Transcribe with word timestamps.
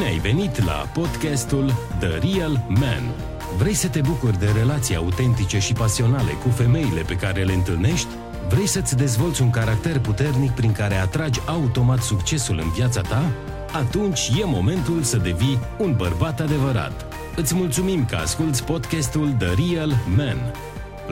Bine 0.00 0.12
ai 0.12 0.18
venit 0.18 0.64
la 0.64 0.88
podcastul 0.92 1.72
The 1.98 2.08
Real 2.08 2.64
Man. 2.68 3.14
Vrei 3.58 3.74
să 3.74 3.88
te 3.88 4.00
bucuri 4.00 4.38
de 4.38 4.46
relații 4.56 4.96
autentice 4.96 5.58
și 5.58 5.72
pasionale 5.72 6.32
cu 6.32 6.48
femeile 6.48 7.00
pe 7.00 7.14
care 7.14 7.44
le 7.44 7.52
întâlnești? 7.52 8.08
Vrei 8.48 8.66
să-ți 8.66 8.96
dezvolți 8.96 9.42
un 9.42 9.50
caracter 9.50 9.98
puternic 9.98 10.50
prin 10.50 10.72
care 10.72 10.94
atragi 10.94 11.40
automat 11.46 12.02
succesul 12.02 12.58
în 12.58 12.70
viața 12.70 13.00
ta? 13.00 13.32
Atunci 13.72 14.30
e 14.40 14.44
momentul 14.44 15.02
să 15.02 15.16
devii 15.16 15.58
un 15.78 15.94
bărbat 15.96 16.40
adevărat. 16.40 17.14
Îți 17.36 17.54
mulțumim 17.54 18.04
că 18.04 18.16
asculti 18.16 18.62
podcastul 18.62 19.34
The 19.38 19.54
Real 19.54 19.94
Man 20.16 20.52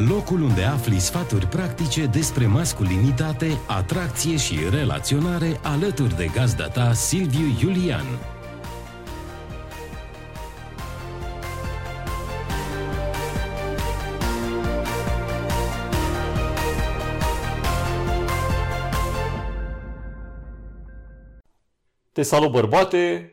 locul 0.09 0.43
unde 0.43 0.63
afli 0.63 0.99
sfaturi 0.99 1.47
practice 1.47 2.07
despre 2.07 2.47
masculinitate, 2.47 3.59
atracție 3.67 4.37
și 4.37 4.59
relaționare 4.71 5.61
alături 5.63 6.17
de 6.17 6.31
gazda 6.35 6.69
ta 6.69 6.93
Silviu 6.93 7.57
Iulian. 7.61 8.07
Te 22.19 22.25
salut 22.25 22.51
bărbate! 22.51 23.33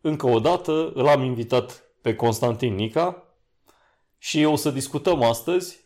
Încă 0.00 0.26
o 0.26 0.40
dată 0.40 0.92
îl 0.94 1.06
am 1.06 1.22
invitat 1.22 1.84
pe 2.00 2.14
Constantin 2.14 2.74
Nica 2.74 3.24
și 4.18 4.44
o 4.44 4.56
să 4.56 4.70
discutăm 4.70 5.22
astăzi 5.22 5.78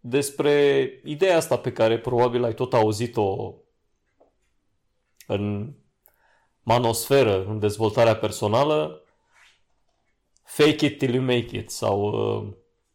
despre 0.00 0.90
ideea 1.04 1.36
asta 1.36 1.58
pe 1.58 1.72
care 1.72 1.98
probabil 1.98 2.44
ai 2.44 2.54
tot 2.54 2.74
auzit-o 2.74 3.54
în 5.26 5.74
manosferă, 6.62 7.44
în 7.44 7.58
dezvoltarea 7.58 8.16
personală, 8.16 9.04
fake 10.44 10.86
it 10.86 10.98
till 10.98 11.14
you 11.14 11.24
make 11.24 11.56
it 11.56 11.70
sau 11.70 12.00
uh, 12.00 12.52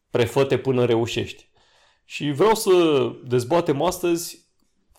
prefăte 0.10 0.58
până 0.58 0.86
reușești. 0.86 1.50
Și 2.06 2.32
vreau 2.32 2.56
să 2.56 2.72
dezbatem 3.26 3.82
astăzi 3.82 4.48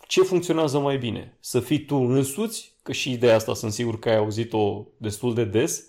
ce 0.07 0.21
funcționează 0.21 0.79
mai 0.79 0.97
bine. 0.97 1.37
Să 1.39 1.59
fii 1.59 1.85
tu 1.85 1.95
însuți, 1.95 2.74
că 2.85 2.91
și 2.91 3.11
ideea 3.11 3.35
asta 3.35 3.53
sunt 3.53 3.73
sigur 3.73 3.99
că 3.99 4.09
ai 4.09 4.15
auzit-o 4.15 4.87
destul 4.97 5.33
de 5.33 5.45
des, 5.45 5.83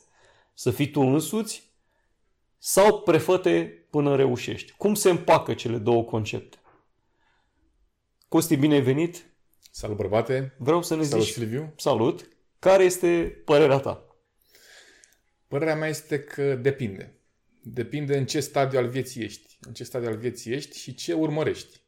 să 0.54 0.70
fii 0.70 0.90
tu 0.90 1.00
însuți 1.00 1.70
sau 2.58 3.00
prefăte 3.00 3.86
până 3.90 4.16
reușești. 4.16 4.72
Cum 4.72 4.94
se 4.94 5.10
împacă 5.10 5.54
cele 5.54 5.78
două 5.78 6.04
concepte? 6.04 6.56
Costi, 8.28 8.56
bine 8.56 8.74
ai 8.74 8.80
venit! 8.80 9.26
Salut, 9.70 9.96
bărbate! 9.96 10.54
Vreau 10.58 10.82
să 10.82 10.96
ne 10.96 11.02
Salut, 11.02 11.24
zici... 11.24 11.34
Silviu! 11.34 11.72
Salut! 11.76 12.28
Care 12.58 12.84
este 12.84 13.42
părerea 13.44 13.78
ta? 13.78 14.16
Părerea 15.48 15.76
mea 15.76 15.88
este 15.88 16.20
că 16.20 16.54
depinde. 16.54 17.20
Depinde 17.62 18.16
în 18.16 18.26
ce 18.26 18.40
stadiu 18.40 18.78
al 18.78 18.88
vieții 18.88 19.22
ești. 19.24 19.58
În 19.60 19.72
ce 19.72 19.84
stadiu 19.84 20.08
al 20.08 20.16
vieții 20.16 20.52
ești 20.52 20.78
și 20.78 20.94
ce 20.94 21.12
urmărești. 21.12 21.80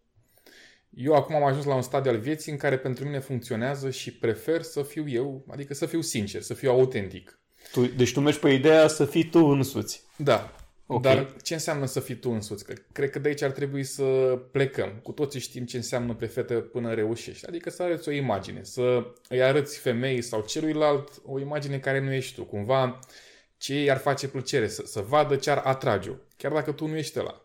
Eu 1.01 1.15
acum 1.15 1.35
am 1.35 1.45
ajuns 1.45 1.65
la 1.65 1.75
un 1.75 1.83
stadiu 1.83 2.11
al 2.11 2.19
vieții 2.19 2.53
în 2.53 2.59
care 2.59 2.79
pentru 2.79 3.05
mine 3.05 3.19
funcționează 3.19 3.91
și 3.91 4.15
prefer 4.15 4.63
să 4.63 4.83
fiu 4.83 5.09
eu, 5.09 5.45
adică 5.51 5.75
să 5.75 5.87
fiu 5.87 6.01
sincer, 6.01 6.43
să 6.43 6.55
fiu 6.55 6.71
autentic. 6.71 7.41
Tu, 7.73 7.87
deci 7.87 8.13
tu 8.13 8.21
mergi 8.21 8.39
pe 8.39 8.51
ideea 8.51 8.87
să 8.87 9.05
fii 9.05 9.25
tu 9.25 9.39
însuți. 9.39 10.03
Da. 10.17 10.55
Ok. 10.87 11.03
Dar 11.03 11.35
ce 11.43 11.55
înseamnă 11.55 11.87
să 11.87 12.01
fii 12.01 12.15
tu 12.15 12.31
însuți? 12.31 12.65
Că 12.65 12.75
cred 12.93 13.11
că 13.11 13.19
de 13.19 13.29
aici 13.29 13.43
ar 13.43 13.51
trebui 13.51 13.85
să 13.85 14.05
plecăm. 14.53 15.01
Cu 15.03 15.13
toții 15.13 15.41
știm 15.41 15.65
ce 15.65 15.77
înseamnă 15.77 16.15
prefete 16.15 16.55
până 16.55 16.95
reușești. 16.95 17.47
Adică 17.47 17.71
să 17.71 17.83
arăți 17.83 18.09
o 18.09 18.13
imagine, 18.13 18.63
să 18.63 19.13
îi 19.29 19.43
arăți 19.43 19.79
femeii 19.79 20.23
sau 20.23 20.45
celuilalt 20.47 21.23
o 21.25 21.41
imagine 21.41 21.79
care 21.79 22.01
nu 22.01 22.13
ești 22.13 22.35
tu. 22.35 22.45
Cumva 22.45 22.99
ce 23.57 23.83
i-ar 23.83 23.99
face 23.99 24.29
plăcere, 24.29 24.69
să, 24.69 24.83
să 24.87 25.01
vadă 25.01 25.37
ce 25.37 25.51
ar 25.51 25.61
atrage 25.65 26.11
chiar 26.39 26.53
dacă 26.53 26.73
tu 26.73 26.87
nu 26.87 26.97
ești 26.97 27.19
ăla. 27.19 27.43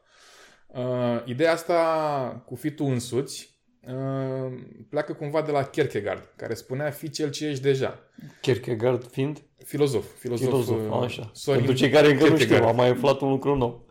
Uh, 0.74 1.22
ideea 1.26 1.52
asta 1.52 2.44
cu 2.46 2.56
fi 2.56 2.72
tu 2.72 2.86
însuți 2.86 3.60
uh, 3.88 4.54
pleacă 4.90 5.14
cumva 5.14 5.42
de 5.42 5.52
la 5.52 5.64
Kierkegaard, 5.64 6.30
care 6.36 6.54
spunea 6.54 6.90
fi 6.90 7.10
cel 7.10 7.32
ce 7.32 7.48
ești 7.48 7.64
deja. 7.64 8.00
Kierkegaard 8.42 9.08
fiind 9.12 9.42
Filozof. 9.66 10.06
Filozof, 10.20 10.48
filozof. 10.50 10.78
uh, 10.92 11.04
Așa. 11.04 11.32
Sorin 11.34 11.60
Pentru 11.64 11.78
cei 11.78 11.90
care 11.90 12.08
încă 12.08 12.20
nu 12.20 12.26
știu, 12.26 12.36
Kierkegaard. 12.38 12.70
am 12.70 12.76
mai 12.76 12.90
aflat 12.90 13.22
un 13.22 13.30
lucru 13.30 13.56
nou. 13.56 13.86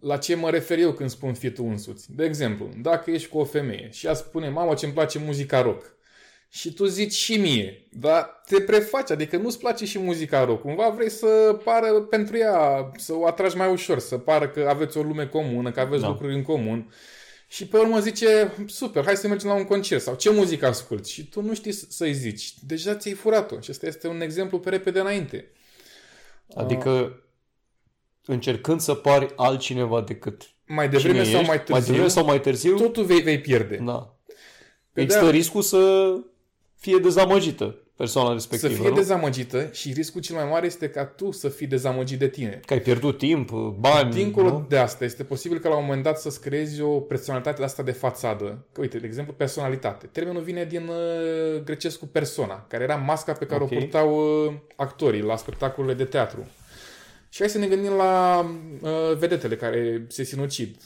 La 0.00 0.16
ce 0.16 0.34
mă 0.34 0.50
refer 0.50 0.78
eu 0.78 0.92
când 0.92 1.10
spun 1.10 1.34
fi 1.34 1.50
tu 1.50 1.64
însuți? 1.64 2.14
De 2.14 2.24
exemplu, 2.24 2.68
dacă 2.82 3.10
ești 3.10 3.28
cu 3.28 3.38
o 3.38 3.44
femeie 3.44 3.88
și 3.90 4.06
ea 4.06 4.14
spune, 4.14 4.48
mamă 4.48 4.74
ce-mi 4.74 4.92
place 4.92 5.18
muzica 5.18 5.62
rock, 5.62 5.96
și 6.50 6.72
tu 6.72 6.84
zici 6.84 7.12
și 7.12 7.36
mie, 7.36 7.86
dar 7.90 8.42
te 8.46 8.60
prefaci, 8.60 9.10
adică 9.10 9.36
nu-ți 9.36 9.58
place 9.58 9.84
și 9.86 9.98
muzica 9.98 10.44
rock. 10.44 10.60
Cumva 10.60 10.88
vrei 10.88 11.10
să 11.10 11.58
pară 11.64 12.00
pentru 12.00 12.36
ea, 12.36 12.90
să 12.96 13.14
o 13.14 13.26
atragi 13.26 13.56
mai 13.56 13.70
ușor, 13.70 13.98
să 13.98 14.18
pară 14.18 14.48
că 14.48 14.66
aveți 14.68 14.98
o 14.98 15.02
lume 15.02 15.26
comună, 15.26 15.70
că 15.70 15.80
aveți 15.80 16.02
Da. 16.02 16.08
lucruri 16.08 16.34
în 16.34 16.42
comun. 16.42 16.92
Și 17.48 17.66
pe 17.66 17.76
urmă 17.78 17.98
zice, 17.98 18.52
super, 18.66 19.04
hai 19.04 19.16
să 19.16 19.28
mergem 19.28 19.48
la 19.48 19.54
un 19.54 19.64
concert 19.64 20.02
sau 20.02 20.14
ce 20.14 20.30
muzică 20.30 20.66
asculti? 20.66 21.10
Și 21.12 21.28
tu 21.28 21.42
nu 21.42 21.54
știi 21.54 21.72
să- 21.72 21.86
să-i 21.88 22.12
zici. 22.14 22.54
Deja 22.66 22.94
ți-ai 22.94 23.14
furat-o. 23.14 23.60
Și 23.60 23.70
ăsta 23.70 23.86
este 23.86 24.08
un 24.08 24.20
exemplu 24.20 24.58
pe 24.60 24.70
repede 24.70 25.00
înainte. 25.00 25.50
Adică 26.54 27.22
încercând 28.24 28.80
să 28.80 28.94
pari 28.94 29.32
altcineva 29.36 30.00
decât 30.00 30.50
Mai 30.66 30.88
devreme 30.88 31.22
cine 31.22 31.30
sau 31.30 31.40
ești, 31.40 31.48
mai 31.48 31.56
târziu, 31.62 31.72
mai 31.74 31.82
devreme 31.82 32.08
sau 32.08 32.24
mai 32.24 32.40
târziu, 32.40 32.76
totul 32.76 33.04
vei, 33.04 33.20
vei 33.20 33.40
pierde. 33.40 33.76
da. 33.84 34.16
Pe 34.92 35.00
Există 35.00 35.24
de- 35.24 35.30
riscul 35.30 35.62
să 35.62 36.12
fie 36.78 36.98
dezamăgită 36.98 37.76
persoana 37.96 38.28
Să 38.28 38.34
respectivă, 38.34 38.72
fie 38.80 38.88
nu? 38.88 38.94
dezamăgită 38.94 39.68
și 39.72 39.92
riscul 39.92 40.20
cel 40.20 40.36
mai 40.36 40.44
mare 40.50 40.66
este 40.66 40.88
ca 40.88 41.04
tu 41.04 41.30
să 41.30 41.48
fii 41.48 41.66
dezamăgit 41.66 42.18
de 42.18 42.28
tine. 42.28 42.60
Că 42.66 42.72
ai 42.72 42.80
pierdut 42.80 43.18
timp, 43.18 43.50
bani, 43.78 44.12
Dincolo 44.12 44.48
nu? 44.50 44.66
de 44.68 44.76
asta, 44.78 45.04
este 45.04 45.24
posibil 45.24 45.58
ca 45.58 45.68
la 45.68 45.76
un 45.76 45.84
moment 45.84 46.02
dat 46.02 46.18
să-ți 46.20 46.40
creezi 46.40 46.80
o 46.80 46.88
personalitate 47.00 47.56
de 47.58 47.64
asta 47.64 47.82
de 47.82 47.90
fațadă. 47.92 48.66
Că, 48.72 48.80
uite, 48.80 48.98
de 48.98 49.06
exemplu, 49.06 49.32
personalitate. 49.32 50.06
Termenul 50.06 50.42
vine 50.42 50.64
din 50.64 50.88
uh, 50.88 51.62
grecescul 51.64 52.08
persona, 52.12 52.64
care 52.68 52.82
era 52.82 52.94
masca 52.96 53.32
pe 53.32 53.44
care 53.46 53.62
Ok. 53.62 53.70
o 53.72 53.74
purtau 53.74 54.16
uh, 54.46 54.52
actorii 54.76 55.22
la 55.22 55.36
spectacolele 55.36 55.94
de 55.94 56.04
teatru. 56.04 56.46
Și 57.28 57.38
hai 57.40 57.48
să 57.48 57.58
ne 57.58 57.66
gândim 57.66 57.92
la 57.92 58.40
uh, 58.80 58.90
vedetele 59.18 59.56
care 59.56 60.04
se 60.08 60.22
sinucid. 60.24 60.76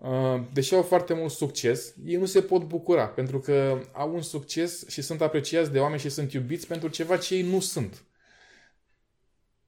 Uh, 0.00 0.40
deși 0.52 0.74
au 0.74 0.82
foarte 0.82 1.14
mult 1.14 1.30
succes, 1.30 1.94
ei 2.04 2.16
nu 2.16 2.24
se 2.24 2.42
pot 2.42 2.62
bucura 2.62 3.06
pentru 3.06 3.38
că 3.40 3.80
au 3.92 4.14
un 4.14 4.22
succes 4.22 4.88
și 4.88 5.02
sunt 5.02 5.20
apreciați 5.20 5.72
de 5.72 5.78
oameni 5.78 6.00
și 6.00 6.08
sunt 6.08 6.32
iubiți 6.32 6.66
pentru 6.66 6.88
ceva 6.88 7.16
ce 7.16 7.34
ei 7.34 7.42
nu 7.42 7.60
sunt. 7.60 8.02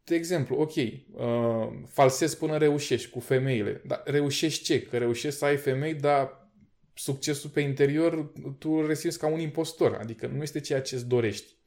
De 0.05 0.15
exemplu, 0.15 0.57
ok, 0.57 0.75
uh, 0.75 1.69
falsezi 1.89 2.37
până 2.37 2.57
reușești 2.57 3.11
cu 3.11 3.21
femeile. 3.21 3.83
Dar 3.87 4.03
reușești 4.05 4.65
ce? 4.65 4.83
Că 4.83 4.99
reușești 4.99 5.39
să 5.39 5.45
ai 5.45 5.57
femei, 5.57 5.95
dar 5.95 6.51
succesul 6.95 7.51
pe 7.51 7.61
interior 7.61 8.33
tu 8.59 8.71
îl 8.71 8.87
resimți 8.87 9.19
ca 9.19 9.27
un 9.27 9.41
impostor. 9.41 9.95
Adică 9.95 10.27
nu 10.27 10.43
este 10.43 10.61
ceea 10.61 10.81
ce 10.81 10.95
îți 10.95 11.07
dorești. 11.07 11.60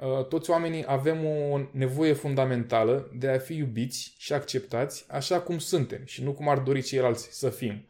Uh, 0.00 0.24
toți 0.24 0.50
oamenii 0.50 0.84
avem 0.86 1.24
o 1.24 1.60
nevoie 1.70 2.12
fundamentală 2.12 3.10
de 3.14 3.28
a 3.28 3.38
fi 3.38 3.54
iubiți 3.56 4.14
și 4.18 4.32
acceptați 4.32 5.04
așa 5.08 5.40
cum 5.40 5.58
suntem 5.58 6.00
și 6.04 6.22
nu 6.22 6.32
cum 6.32 6.48
ar 6.48 6.58
dori 6.58 6.82
ceilalți 6.82 7.28
să 7.30 7.48
fim. 7.50 7.86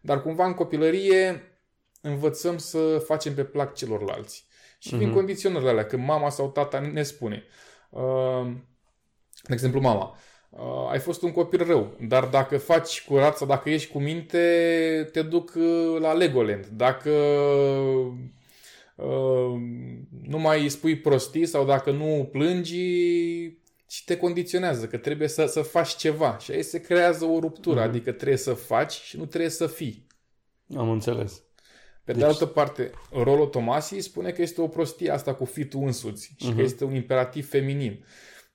Dar 0.00 0.22
cumva 0.22 0.46
în 0.46 0.54
copilărie 0.54 1.42
învățăm 2.00 2.58
să 2.58 3.02
facem 3.06 3.34
pe 3.34 3.44
plac 3.44 3.74
celorlalți. 3.74 4.46
Și 4.78 4.96
vin 4.96 5.06
Mhm. 5.06 5.16
condiționările 5.16 5.70
alea, 5.70 5.86
când 5.86 6.04
mama 6.06 6.30
sau 6.30 6.50
tata 6.50 6.78
ne 6.78 7.02
spune, 7.02 7.44
uh, 7.90 8.46
de 9.42 9.52
exemplu 9.52 9.80
mama, 9.80 10.16
uh, 10.50 10.90
ai 10.90 10.98
fost 10.98 11.22
un 11.22 11.32
copil 11.32 11.66
rău, 11.66 11.96
dar 12.00 12.24
dacă 12.24 12.58
faci 12.58 13.04
curat 13.04 13.36
sau 13.36 13.46
dacă 13.46 13.70
ești 13.70 13.92
cu 13.92 13.98
minte, 13.98 15.08
te 15.12 15.22
duc 15.22 15.52
uh, 15.56 15.96
la 16.00 16.12
Legoland. 16.12 16.66
Dacă 16.66 17.10
uh, 17.10 18.12
nu 20.22 20.38
mai 20.38 20.68
spui 20.68 20.96
prostii 20.98 21.46
sau 21.46 21.64
dacă 21.64 21.90
nu 21.90 22.28
plângi, 22.32 23.54
și 23.88 24.04
te 24.04 24.16
condiționează 24.16 24.86
că 24.86 24.96
trebuie 24.96 25.28
să, 25.28 25.46
să 25.46 25.60
faci 25.62 25.96
ceva. 25.96 26.38
Și 26.38 26.50
aici 26.50 26.64
se 26.64 26.80
creează 26.80 27.24
o 27.24 27.38
ruptură, 27.38 27.80
Mhm. 27.80 27.88
adică 27.88 28.12
trebuie 28.12 28.38
să 28.38 28.52
faci 28.54 28.92
și 28.92 29.16
nu 29.16 29.26
trebuie 29.26 29.50
să 29.50 29.66
fii. 29.66 30.06
Am 30.76 30.90
înțeles. 30.90 31.42
Pe 32.04 32.12
Deci- 32.12 32.20
de 32.20 32.24
altă 32.24 32.46
parte, 32.46 32.90
Rolo 33.12 33.46
Tomasi 33.46 33.98
spune 33.98 34.30
că 34.30 34.42
este 34.42 34.60
o 34.60 34.68
prostie 34.68 35.10
asta 35.10 35.34
cu 35.34 35.44
fi 35.44 35.64
tu 35.64 35.78
însuți 35.80 36.34
și 36.38 36.46
Mhm. 36.46 36.56
că 36.56 36.62
este 36.62 36.84
un 36.84 36.94
imperativ 36.94 37.48
feminin. 37.48 38.04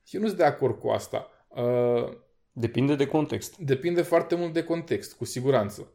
Eu 0.09 0.21
nu 0.21 0.25
sunt 0.27 0.37
de 0.39 0.45
acord 0.45 0.79
cu 0.79 0.87
asta. 0.89 1.29
Uh, 1.49 2.11
Depinde 2.51 2.95
de 2.95 3.05
context. 3.05 3.57
depinde 3.57 4.01
foarte 4.01 4.35
mult 4.35 4.53
de 4.53 4.63
context, 4.63 5.13
cu 5.13 5.25
siguranță. 5.25 5.91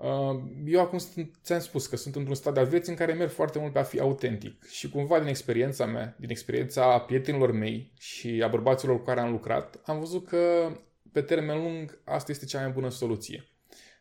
Uh, 0.00 0.40
eu 0.64 0.80
acum 0.80 0.98
sunt, 0.98 1.34
ți-am 1.42 1.60
spus 1.60 1.86
că 1.86 1.96
sunt 1.96 2.16
într-un 2.16 2.34
stadiu 2.34 2.62
al 2.62 2.68
vieții 2.68 2.92
în 2.92 2.98
care 2.98 3.12
merg 3.12 3.30
foarte 3.30 3.58
mult 3.58 3.72
pe 3.72 3.78
a 3.78 3.82
fi 3.82 4.00
autentic 4.00 4.68
și 4.68 4.88
cumva 4.88 5.18
din 5.18 5.28
experiența 5.28 5.86
mea, 5.86 6.16
din 6.18 6.30
experiența 6.30 6.98
prietenilor 6.98 7.52
mei 7.52 7.92
și 7.98 8.42
a 8.44 8.48
bărbaților 8.48 8.96
cu 8.96 9.04
care 9.04 9.20
am 9.20 9.30
lucrat, 9.30 9.80
am 9.84 9.98
văzut 9.98 10.26
că 10.26 10.72
pe 11.12 11.20
termen 11.20 11.62
lung 11.62 12.00
asta 12.04 12.32
este 12.32 12.44
cea 12.44 12.60
mai 12.60 12.70
bună 12.70 12.90
soluție. 12.90 13.48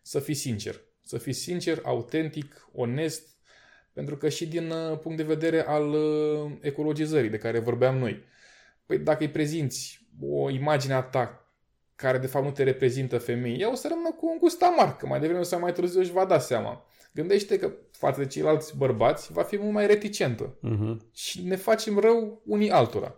Să 0.02 0.20
fii 0.20 0.34
sincer. 0.34 0.82
Să 1.04 1.18
fii 1.18 1.34
sincer, 1.34 1.82
autentic, 1.84 2.68
onest, 2.74 3.36
Pentru 3.94 4.18
că 4.18 4.30
și 4.30 4.48
din 4.48 4.70
uh, 4.70 5.00
punct 5.00 5.18
de 5.18 5.24
vedere 5.24 5.62
al 5.62 5.90
uh, 5.90 6.52
ecologizării 6.62 7.30
de 7.30 7.38
care 7.38 7.60
vorbeam 7.60 7.98
noi. 7.98 8.24
Păi 8.86 8.98
dacă 9.00 9.24
îi 9.24 9.30
prezinți 9.30 10.08
o 10.22 10.50
imagine 10.50 10.94
a 10.94 11.02
ta 11.02 11.47
care 11.98 12.18
de 12.18 12.28
fapt 12.28 12.46
nu 12.46 12.52
te 12.52 12.64
reprezintă 12.64 13.18
femei, 13.18 13.58
ea 13.60 13.72
o 13.72 13.76
să 13.76 13.88
rămână 13.90 14.12
cu 14.12 14.28
un 14.28 14.38
gust 14.40 14.64
amar, 14.64 14.96
că 14.96 15.08
mai 15.08 15.20
devreme 15.20 15.44
sau 15.44 15.60
mai 15.60 15.74
târziu 15.74 16.00
își 16.00 16.12
va 16.12 16.26
da 16.26 16.40
seama. 16.40 16.86
Gândește 17.14 17.58
că 17.60 17.72
față 17.92 18.20
de 18.22 18.28
ceilalți 18.28 18.78
bărbați 18.78 19.32
va 19.34 19.42
fi 19.44 19.58
mult 19.58 19.74
mai 19.74 19.88
reticentă. 19.88 20.54
Uh-huh. 20.54 21.14
Și 21.14 21.42
ne 21.44 21.56
facem 21.56 22.00
rău 22.00 22.42
unii 22.46 22.70
altora. 22.72 23.16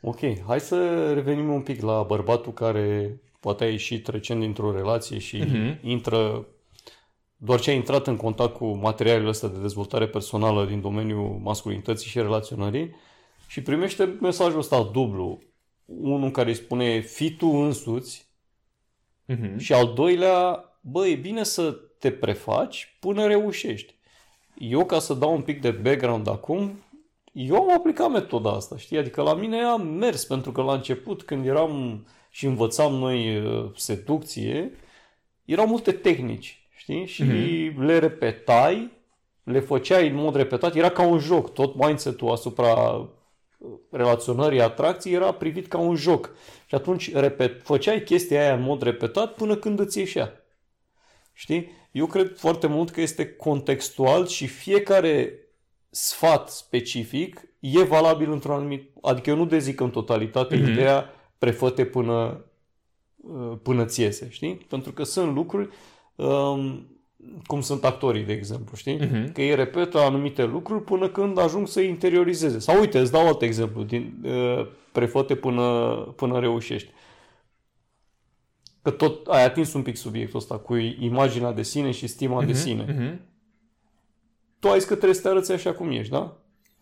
Ok, 0.00 0.18
hai 0.46 0.60
să 0.60 1.10
revenim 1.12 1.52
un 1.52 1.60
pic 1.62 1.82
la 1.82 2.02
bărbatul 2.02 2.52
care 2.52 3.20
poate 3.40 3.64
a 3.64 3.68
ieșit 3.70 4.06
recent 4.06 4.40
dintr-o 4.40 4.72
relație 4.76 5.18
și 5.18 5.36
Mhm. 5.36 5.78
intră 5.88 6.46
doar 7.36 7.60
ce 7.60 7.70
a 7.70 7.74
intrat 7.74 8.06
în 8.06 8.16
contact 8.16 8.54
cu 8.54 8.66
materialele 8.66 9.28
astea 9.28 9.48
de 9.48 9.58
dezvoltare 9.60 10.06
personală 10.08 10.66
din 10.66 10.80
domeniul 10.80 11.38
masculinității 11.42 12.08
și 12.10 12.18
relaționării 12.18 12.96
și 13.48 13.62
primește 13.62 14.16
mesajul 14.20 14.58
ăsta 14.58 14.90
dublu. 14.92 15.42
Unul 15.98 16.30
care 16.30 16.48
îi 16.48 16.54
spune 16.54 17.00
fi 17.00 17.30
tu 17.36 17.46
însuți 17.46 18.28
Mhm. 19.24 19.58
și 19.58 19.72
al 19.72 19.92
doilea, 19.94 20.64
bă, 20.80 21.06
e 21.06 21.14
bine 21.14 21.42
să 21.42 21.70
te 21.98 22.10
prefaci 22.10 22.96
până 23.00 23.26
reușești. 23.26 23.94
Eu, 24.58 24.84
ca 24.86 24.98
să 24.98 25.14
dau 25.14 25.34
un 25.34 25.42
pic 25.42 25.60
de 25.60 25.70
background 25.70 26.28
acum, 26.28 26.82
eu 27.32 27.56
am 27.56 27.72
aplicat 27.72 28.10
metoda 28.10 28.50
asta, 28.50 28.76
știi? 28.76 28.98
Adică 28.98 29.22
la 29.22 29.34
mine 29.34 29.60
a 29.62 29.76
mers, 29.76 30.24
pentru 30.24 30.52
că 30.52 30.62
la 30.62 30.72
început, 30.72 31.22
când 31.22 31.46
eram 31.46 32.06
și 32.30 32.46
învățam 32.46 32.92
noi 32.94 33.36
uh, 33.38 33.70
seducție, 33.76 34.72
erau 35.44 35.66
multe 35.66 35.92
tehnici, 35.92 36.68
știi? 36.76 37.06
Și 37.06 37.22
Mhm. 37.22 37.82
le 37.82 37.98
repetai, 37.98 38.90
le 39.42 39.60
făceai 39.60 40.08
în 40.08 40.14
mod 40.14 40.34
repetat, 40.34 40.74
era 40.74 40.88
ca 40.90 41.02
un 41.02 41.18
joc. 41.18 41.52
Tot 41.54 41.74
mindset-ul 41.74 42.30
asupra 42.30 42.72
uh, 42.90 43.06
relaționării, 43.90 44.60
atracției 44.60 45.14
era 45.14 45.32
privit 45.32 45.66
ca 45.66 45.78
un 45.78 45.94
joc. 45.94 46.30
Și 46.66 46.74
atunci 46.74 47.14
repet, 47.14 47.62
făceai 47.62 48.02
chestia 48.02 48.40
aia 48.40 48.54
în 48.54 48.62
mod 48.62 48.82
repetat 48.82 49.34
până 49.34 49.56
când 49.56 49.80
îți 49.80 49.98
ieșea. 49.98 50.44
Știi? 51.32 51.70
Eu 51.92 52.06
cred 52.06 52.36
foarte 52.36 52.66
mult 52.66 52.90
că 52.90 53.00
este 53.00 53.32
contextual 53.32 54.26
și 54.26 54.46
fiecare 54.46 55.38
sfat 55.90 56.48
specific 56.48 57.48
e 57.60 57.82
valabil 57.82 58.32
într-un 58.32 58.54
anumit... 58.54 58.90
Adică 59.02 59.30
eu 59.30 59.36
nu 59.36 59.46
dezic 59.46 59.80
în 59.80 59.90
totalitate 59.90 60.56
Mhm. 60.56 60.64
mm-hmm. 60.64 60.70
ideea 60.70 61.10
prefăte 61.38 61.84
până, 61.84 62.44
uh, 63.16 63.58
până 63.62 63.84
ți 63.84 64.00
iese, 64.00 64.28
știi? 64.30 64.54
Pentru 64.54 64.92
că 64.92 65.02
sunt 65.02 65.34
lucruri 65.34 65.68
um, 66.14 66.86
cum 67.46 67.60
sunt 67.60 67.84
actorii, 67.84 68.24
de 68.24 68.32
exemplu, 68.32 68.76
știi? 68.76 68.96
Mhm. 68.96 69.32
Că 69.32 69.42
ei 69.42 69.54
repetă 69.54 69.98
anumite 69.98 70.44
lucruri 70.44 70.84
până 70.84 71.08
când 71.08 71.38
ajung 71.38 71.68
să 71.68 71.80
interiorizeze. 71.80 72.58
Sau 72.58 72.80
uite, 72.80 72.98
îți 72.98 73.12
dau 73.12 73.26
alt 73.26 73.42
exemplu 73.42 73.82
din 73.82 74.14
uh, 74.24 74.66
prefăte 74.92 75.34
până, 75.34 75.96
până 76.16 76.38
reușești. 76.38 76.90
Că 78.82 78.90
tot 78.90 79.26
ai 79.26 79.44
atins 79.44 79.72
un 79.72 79.82
pic 79.82 79.96
subiectul 79.96 80.38
ăsta 80.38 80.58
cu 80.58 80.74
imaginea 80.76 81.52
de 81.52 81.62
sine 81.62 81.90
și 81.90 82.06
stima 82.06 82.44
de 82.44 82.52
sine. 82.52 82.84
Mhm. 82.88 83.20
Tu 84.58 84.68
ai 84.68 84.78
zis 84.78 84.88
că 84.88 84.94
trebuie 84.94 85.14
să 85.14 85.22
te 85.22 85.28
arăți 85.28 85.52
așa 85.52 85.72
cum 85.72 85.90
ești, 85.90 86.12
da? 86.12 86.36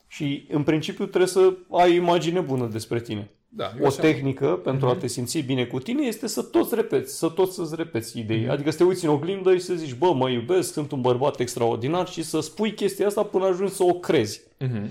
Și 0.07 0.47
în 0.51 0.63
principiu 0.63 1.07
trebuie 1.07 1.29
să 1.29 1.55
ai 1.71 1.91
o 1.91 1.95
imagine 2.03 2.41
bună 2.41 2.67
despre 2.67 3.01
tine. 3.01 3.31
Da, 3.51 3.73
eu 3.79 3.85
O 3.85 3.87
așa- 3.87 4.01
tehnică 4.01 4.47
pentru 4.47 4.87
Mhm. 4.87 4.95
a 4.97 4.99
te 4.99 5.07
simți 5.07 5.39
bine 5.39 5.65
cu 5.65 5.79
tine 5.79 6.07
este 6.07 6.27
să 6.27 6.43
toți 6.43 6.75
repeți, 6.75 7.19
să 7.19 7.29
toți 7.29 7.55
să-ți 7.55 7.75
repeți 7.77 8.19
idei. 8.19 8.41
Mhm. 8.41 8.51
Adică 8.51 8.71
să 8.71 8.77
te 8.77 8.85
uiți 8.85 9.05
în 9.05 9.11
oglindă 9.11 9.55
și 9.55 9.61
să 9.61 9.75
zici, 9.75 9.95
bă, 9.95 10.13
mă 10.15 10.31
iubesc, 10.31 10.73
sunt 10.73 10.93
un 10.93 11.01
bărbat 11.01 11.41
extraordinar 11.41 12.09
și 12.09 12.23
să 12.23 12.41
spui 12.41 12.73
chestia 12.75 13.07
asta 13.07 13.23
până 13.23 13.45
ajungi 13.47 13.73
să 13.73 13.83
o 13.85 13.93
crezi. 13.95 14.41
Mhm. 14.59 14.91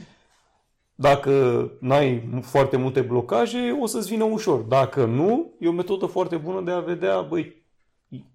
Dacă 0.95 1.71
n-ai 1.79 2.23
foarte 2.41 2.77
multe 2.77 3.01
blocaje, 3.01 3.77
o 3.81 3.85
să-ți 3.85 4.09
vină 4.09 4.23
ușor. 4.23 4.59
Dacă 4.59 5.05
nu, 5.05 5.51
e 5.59 5.67
o 5.67 5.71
metodă 5.71 6.05
foarte 6.05 6.35
bună 6.35 6.61
de 6.61 6.71
a 6.71 6.79
vedea, 6.79 7.21
băi, 7.21 7.63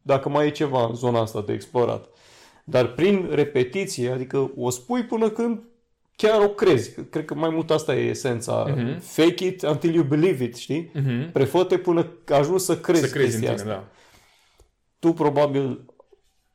dacă 0.02 0.28
mai 0.28 0.46
e 0.46 0.50
ceva 0.50 0.86
în 0.86 0.94
zona 0.94 1.20
asta 1.20 1.42
de 1.46 1.52
explorat. 1.52 2.08
Dar 2.64 2.86
prin 2.86 3.28
repetiție, 3.30 4.10
adică 4.10 4.50
o 4.56 4.70
spui 4.70 5.02
până 5.02 5.28
când 5.30 5.60
chiar 6.16 6.40
o 6.42 6.48
crezi. 6.48 6.94
Cred 7.10 7.24
că 7.24 7.34
mai 7.34 7.50
mult 7.50 7.70
asta 7.70 7.94
e 7.96 8.08
esența. 8.08 8.64
Mhm. 8.76 9.00
Fake 9.00 9.44
it 9.46 9.62
until 9.62 9.94
you 9.94 10.04
believe 10.04 10.44
it, 10.44 10.56
știi? 10.56 10.90
Mhm. 10.94 11.32
Prefăte 11.32 11.78
până 11.78 12.06
ajungi 12.28 12.62
să 12.64 12.78
crezi, 12.78 13.00
Să 13.02 13.08
crezi 13.10 13.34
în 13.34 13.40
chestia 13.40 13.56
tine, 13.56 13.70
asta. 13.72 13.84
da. 13.84 13.96
Tu 14.98 15.12
probabil 15.12 15.84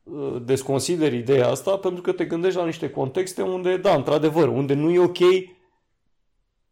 uh, 0.03 0.41
desconsideri 0.45 1.17
ideea 1.17 1.47
asta 1.47 1.77
pentru 1.77 2.01
că 2.01 2.11
te 2.11 2.25
gândești 2.25 2.57
la 2.57 2.65
niște 2.65 2.89
contexte 2.89 3.41
unde, 3.41 3.77
da, 3.77 3.95
într-adevăr, 3.95 4.47
unde 4.47 4.73
nu 4.73 4.89
e 4.91 4.99
ok 4.99 5.17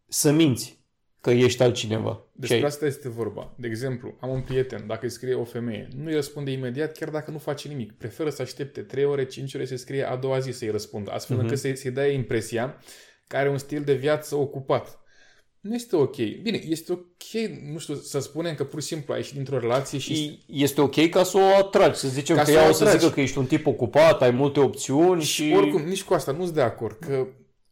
să 0.07 0.31
minți 0.31 0.79
că 1.25 1.31
ești 1.31 1.63
altcineva. 1.63 2.25
Despre 2.31 2.57
Și 2.57 2.63
ai- 2.63 2.69
asta 2.69 2.85
este 2.85 3.09
vorba. 3.09 3.53
De 3.57 3.67
exemplu, 3.67 4.15
am 4.19 4.29
un 4.29 4.41
prieten, 4.41 4.83
dacă 4.87 4.99
îi 5.03 5.09
scrie 5.11 5.33
o 5.33 5.43
femeie, 5.43 5.87
nu 5.97 6.05
îi 6.07 6.13
răspunde 6.13 6.51
imediat, 6.51 6.97
chiar 6.97 7.09
dacă 7.09 7.31
nu 7.31 7.37
face 7.37 7.67
nimic. 7.67 7.91
Preferă 7.97 8.29
să 8.29 8.41
aștepte 8.41 8.81
3 8.81 9.05
ore, 9.05 9.25
5 9.25 9.53
ore 9.53 9.65
să 9.65 9.75
scrie 9.75 10.03
a 10.09 10.15
doua 10.15 10.39
zi 10.39 10.51
să-i 10.51 10.69
răspundă, 10.69 11.11
astfel 11.11 11.39
încât 11.39 11.57
să-i, 11.57 11.75
să-i 11.77 11.91
dea 11.91 12.11
impresia 12.11 12.77
că 13.27 13.37
are 13.37 13.49
un 13.49 13.57
stil 13.57 13.81
de 13.81 13.93
viață 13.93 14.35
ocupat. 14.35 14.99
Nu 15.59 15.73
este 15.73 15.95
ok. 15.95 16.15
Bine, 16.15 16.61
este 16.67 16.91
ok, 16.91 17.49
nu 17.71 17.77
știu, 17.77 17.95
să 17.95 18.19
spunem 18.19 18.55
că 18.55 18.63
pur 18.63 18.81
și 18.81 18.87
simplu 18.87 19.13
ai 19.13 19.19
ieșit 19.19 19.33
dintr-o 19.35 19.59
relație 19.59 19.97
și... 19.99 20.15
Și 20.15 20.43
este 20.47 20.81
ok 20.81 21.09
ca 21.09 21.23
să 21.23 21.37
o 21.37 21.57
atragi, 21.57 21.99
să 21.99 22.07
zicem 22.07 22.35
Ca 22.35 22.41
că 22.41 22.47
să 22.49 22.55
ea 22.55 22.65
o 22.65 22.69
o 22.69 22.71
să 22.71 22.83
atragi. 22.83 22.99
zică 23.03 23.13
că 23.13 23.21
ești 23.21 23.37
un 23.37 23.45
tip 23.45 23.67
ocupat, 23.67 24.21
ai 24.21 24.31
multe 24.31 24.59
opțiuni 24.59 25.21
și... 25.21 25.43
Și 25.43 25.53
oricum, 25.55 25.81
nici 25.81 26.03
cu 26.03 26.13
asta 26.13 26.31
nu-s 26.31 26.51
de 26.51 26.61
acord, 26.61 26.97
că 26.99 27.27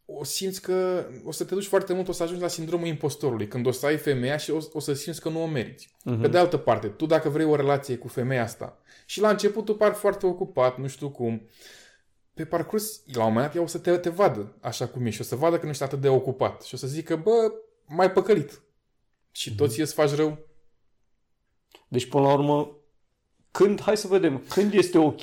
o 0.06 0.24
simți 0.24 0.60
că 0.62 1.06
o 1.24 1.32
să 1.32 1.44
te 1.44 1.54
duci 1.54 1.66
foarte 1.66 1.92
mult, 1.92 2.08
o 2.08 2.12
să 2.12 2.22
ajungi 2.22 2.42
la 2.42 2.48
sindromul 2.48 2.86
impostorului, 2.86 3.48
când 3.48 3.66
o 3.66 3.70
să 3.70 3.86
ai 3.86 3.96
femeia 3.96 4.36
și 4.36 4.50
o, 4.50 4.58
o 4.72 4.80
să 4.80 4.92
simți 4.92 5.20
că 5.20 5.28
nu 5.28 5.42
o 5.42 5.46
meriți. 5.46 5.94
Mhm. 6.04 6.20
Pe 6.20 6.28
de 6.28 6.38
altă 6.38 6.56
parte, 6.56 6.88
tu 6.88 7.06
dacă 7.06 7.28
vrei 7.28 7.46
o 7.46 7.56
relație 7.56 7.96
cu 7.96 8.08
femeia 8.08 8.42
asta 8.42 8.78
și 9.06 9.20
la 9.20 9.28
început 9.30 9.64
tu 9.64 9.74
pari 9.74 9.94
foarte 9.94 10.26
ocupat, 10.26 10.78
nu 10.78 10.86
știu 10.86 11.10
cum, 11.10 11.48
pe 12.34 12.44
parcurs, 12.44 13.02
la 13.12 13.20
un 13.24 13.26
moment 13.32 13.46
dat, 13.46 13.56
ea 13.56 13.62
o 13.62 13.66
să 13.66 13.78
te, 13.78 13.96
te 13.96 14.08
vadă 14.08 14.56
așa 14.60 14.86
cum 14.86 15.02
ești 15.02 15.14
și 15.14 15.20
o 15.20 15.24
să 15.24 15.36
vadă 15.36 15.56
că 15.58 15.64
nu 15.64 15.70
ești 15.70 15.82
atât 15.82 16.00
de 16.00 16.08
ocupat 16.08 16.62
și 16.62 16.74
o 16.74 16.76
să 16.76 16.86
zică, 16.86 17.16
bă, 17.16 17.52
mai 17.86 18.12
păcălit. 18.12 18.62
Și 19.32 19.48
Mhm. 19.48 19.58
toți 19.58 19.80
îți 19.80 19.94
faci 19.94 20.14
rău. 20.14 20.38
Deci, 21.88 22.06
până 22.08 22.22
la 22.22 22.32
urmă, 22.32 22.76
când, 23.50 23.80
hai 23.80 23.96
să 23.96 24.06
vedem, 24.06 24.38
când 24.48 24.72
este 24.74 24.98
ok 24.98 25.22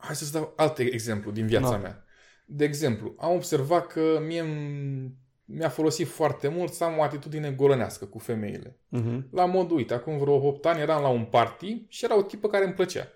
Hai 0.00 0.16
să-ți 0.16 0.32
dau 0.32 0.52
alt 0.56 0.78
exemplu 0.78 1.30
din 1.30 1.46
viața 1.46 1.70
Da. 1.70 1.76
mea. 1.76 2.04
De 2.50 2.64
exemplu, 2.64 3.14
am 3.18 3.34
observat 3.34 3.86
că 3.86 4.22
mie 4.26 4.44
mi-a 5.44 5.68
folosit 5.68 6.08
foarte 6.08 6.48
mult 6.48 6.72
să 6.72 6.84
am 6.84 6.98
o 6.98 7.02
atitudine 7.02 7.50
golănească 7.50 8.04
cu 8.04 8.18
femeile. 8.18 8.78
Mhm. 8.88 9.28
La 9.30 9.44
modul, 9.44 9.76
uite, 9.76 9.94
acum 9.94 10.18
vreo 10.18 10.34
8 10.34 10.66
ani 10.66 10.80
eram 10.80 11.02
la 11.02 11.08
un 11.08 11.24
party 11.24 11.82
și 11.88 12.04
era 12.04 12.16
o 12.16 12.22
tipă 12.22 12.48
care 12.48 12.64
îmi 12.64 12.74
plăcea. 12.74 13.08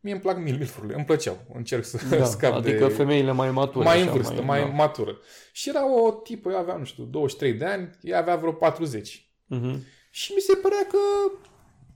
Mie 0.00 0.12
îmi 0.12 0.22
plac 0.22 0.38
mil, 0.38 0.56
milfurile, 0.56 0.94
îmi 0.94 1.04
plăceau. 1.04 1.38
Încerc 1.54 1.84
să 1.84 2.00
da, 2.10 2.24
scap 2.34 2.54
adică 2.54 2.86
de... 2.86 2.92
femeile 2.92 3.32
mai 3.32 3.50
mature. 3.50 3.84
mai 3.84 4.00
așa, 4.00 4.10
în 4.10 4.16
vârstă, 4.16 4.42
mai, 4.42 4.60
da. 4.60 4.66
matură. 4.66 5.18
Și 5.52 5.68
era 5.68 6.04
o 6.04 6.10
tipă, 6.10 6.50
eu 6.50 6.58
aveam, 6.58 6.78
nu 6.78 6.84
știu, 6.84 7.04
23 7.04 7.52
de 7.52 7.64
ani, 7.64 7.90
ea 8.00 8.18
avea 8.18 8.36
vreo 8.36 8.52
40. 8.52 9.30
Mhm. 9.46 9.82
Și 10.10 10.32
mi 10.34 10.40
se 10.40 10.54
părea 10.62 10.86
că 10.90 10.98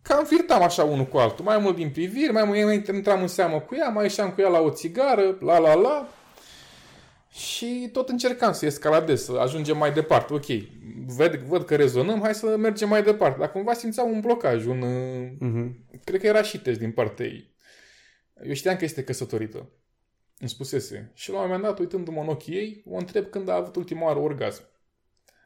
cam 0.03 0.25
flirtam 0.25 0.63
așa 0.63 0.85
unul 0.85 1.05
cu 1.05 1.17
altul. 1.17 1.45
Mai 1.45 1.59
mult 1.59 1.77
din 1.77 1.91
priviri, 1.91 2.33
mai 2.33 2.45
mult 2.45 2.87
intram 2.87 3.21
în 3.21 3.29
seamă 3.29 3.61
cu 3.61 3.75
ea, 3.75 3.89
mai 3.89 4.03
ieșeam 4.03 4.31
cu 4.31 4.41
ea 4.41 4.49
la 4.49 4.61
o 4.61 4.71
țigară, 4.71 5.37
la 5.41 5.59
la 5.59 5.75
la. 5.75 6.09
Și 7.33 7.89
tot 7.93 8.09
încercam 8.09 8.53
să 8.53 8.67
escaladez, 8.67 9.25
să 9.25 9.33
ajungem 9.33 9.77
mai 9.77 9.93
departe. 9.93 10.33
Ok, 10.33 10.45
văd, 11.07 11.35
văd 11.37 11.65
că 11.65 11.77
rezonăm, 11.77 12.21
hai 12.21 12.35
să 12.35 12.57
mergem 12.57 12.89
mai 12.89 13.03
departe. 13.03 13.39
Dar 13.39 13.51
cumva 13.53 13.73
simțeam 13.73 14.11
un 14.11 14.21
blocaj, 14.21 14.67
un... 14.67 14.83
uh, 14.83 15.29
Mhm. 15.39 15.85
Cred 16.05 16.21
că 16.21 16.27
era 16.27 16.43
și 16.43 16.61
test 16.61 16.79
din 16.79 16.91
partea 16.93 17.27
ei. 17.27 17.55
Eu 18.45 18.53
știam 18.53 18.77
că 18.77 18.85
este 18.85 19.05
căsătorită. 19.05 19.69
Îmi 20.39 20.49
spusese. 20.49 21.11
Și 21.15 21.31
la 21.31 21.37
un 21.37 21.45
moment 21.45 21.63
dat, 21.63 21.79
uitându-mă 21.79 22.21
în 22.21 22.29
ochii 22.29 22.55
ei, 22.55 22.83
o 22.87 22.97
întreb 22.97 23.27
când 23.31 23.49
a 23.49 23.55
avut 23.55 23.77
ultima 23.77 24.05
oară 24.07 24.19
orgasm. 24.19 24.63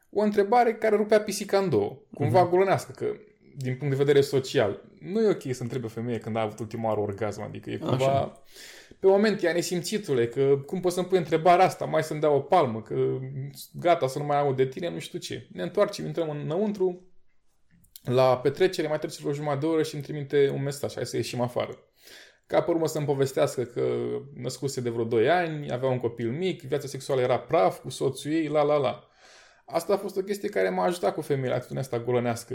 O 0.09 0.21
întrebare 0.21 0.73
care 0.73 0.95
rupea 0.95 1.21
pisica 1.21 1.57
în 1.57 1.69
două. 1.69 2.01
Cumva 2.13 2.41
Mhm. 2.41 2.49
golănească, 2.49 2.91
că 2.91 3.05
din 3.57 3.75
punct 3.77 3.89
de 3.97 4.03
vedere 4.03 4.21
social, 4.21 4.81
nu 4.99 5.21
e 5.21 5.29
ok 5.29 5.41
să 5.55 5.61
întrebe 5.63 5.85
o 5.85 5.89
femeie 5.89 6.17
când 6.17 6.35
a 6.35 6.41
avut 6.41 6.59
ultima 6.59 6.87
oară 6.87 6.99
orgasm. 6.99 7.41
Adică 7.41 7.69
e 7.69 7.77
cumva... 7.77 7.95
Așa. 7.95 8.43
Pe 8.99 9.07
moment 9.07 9.43
ea 9.43 9.53
nesimțitule, 9.53 10.27
că 10.27 10.57
cum 10.65 10.79
poți 10.79 10.95
să-mi 10.95 11.07
pui 11.07 11.17
întrebarea 11.17 11.65
asta, 11.65 11.85
mai 11.85 12.03
să-mi 12.03 12.19
dea 12.19 12.29
o 12.29 12.39
palmă, 12.39 12.81
că 12.81 13.17
gata 13.73 14.07
să 14.07 14.19
nu 14.19 14.25
mai 14.25 14.39
aud 14.39 14.55
de 14.55 14.65
tine, 14.65 14.89
nu 14.89 14.99
știu 14.99 15.19
ce. 15.19 15.47
Ne 15.51 15.63
întoarcem, 15.63 16.05
intrăm 16.05 16.29
înăuntru, 16.29 17.01
la 18.03 18.37
petrecere, 18.37 18.87
mai 18.87 18.99
trece 18.99 19.17
vreo 19.21 19.33
jumătate 19.33 19.59
de 19.59 19.65
oră 19.65 19.83
și 19.83 19.93
îmi 19.93 20.03
trimite 20.03 20.49
un 20.53 20.63
mesaj, 20.63 20.93
hai 20.93 21.05
să 21.05 21.15
ieșim 21.15 21.41
afară. 21.41 21.77
Ca 22.47 22.61
pe 22.61 22.71
urmă 22.71 22.87
să-mi 22.87 23.05
povestească 23.05 23.63
că 23.63 23.81
născuse 24.33 24.81
de 24.81 24.89
vreo 24.89 25.03
2 25.03 25.29
ani, 25.29 25.71
avea 25.71 25.89
un 25.89 25.99
copil 25.99 26.31
mic, 26.31 26.61
viața 26.61 26.87
sexuală 26.87 27.21
era 27.21 27.39
praf 27.39 27.79
cu 27.79 27.89
soțul 27.89 28.31
ei, 28.31 28.47
la 28.47 28.63
la 28.63 28.77
la. 28.77 29.07
Asta 29.65 29.93
a 29.93 29.97
fost 29.97 30.17
o 30.17 30.21
chestie 30.21 30.49
care 30.49 30.69
m-a 30.69 30.83
ajutat 30.83 31.13
cu 31.13 31.21
femeile, 31.21 31.53
atitudinea 31.53 31.81
asta 31.81 31.99
golănească, 31.99 32.53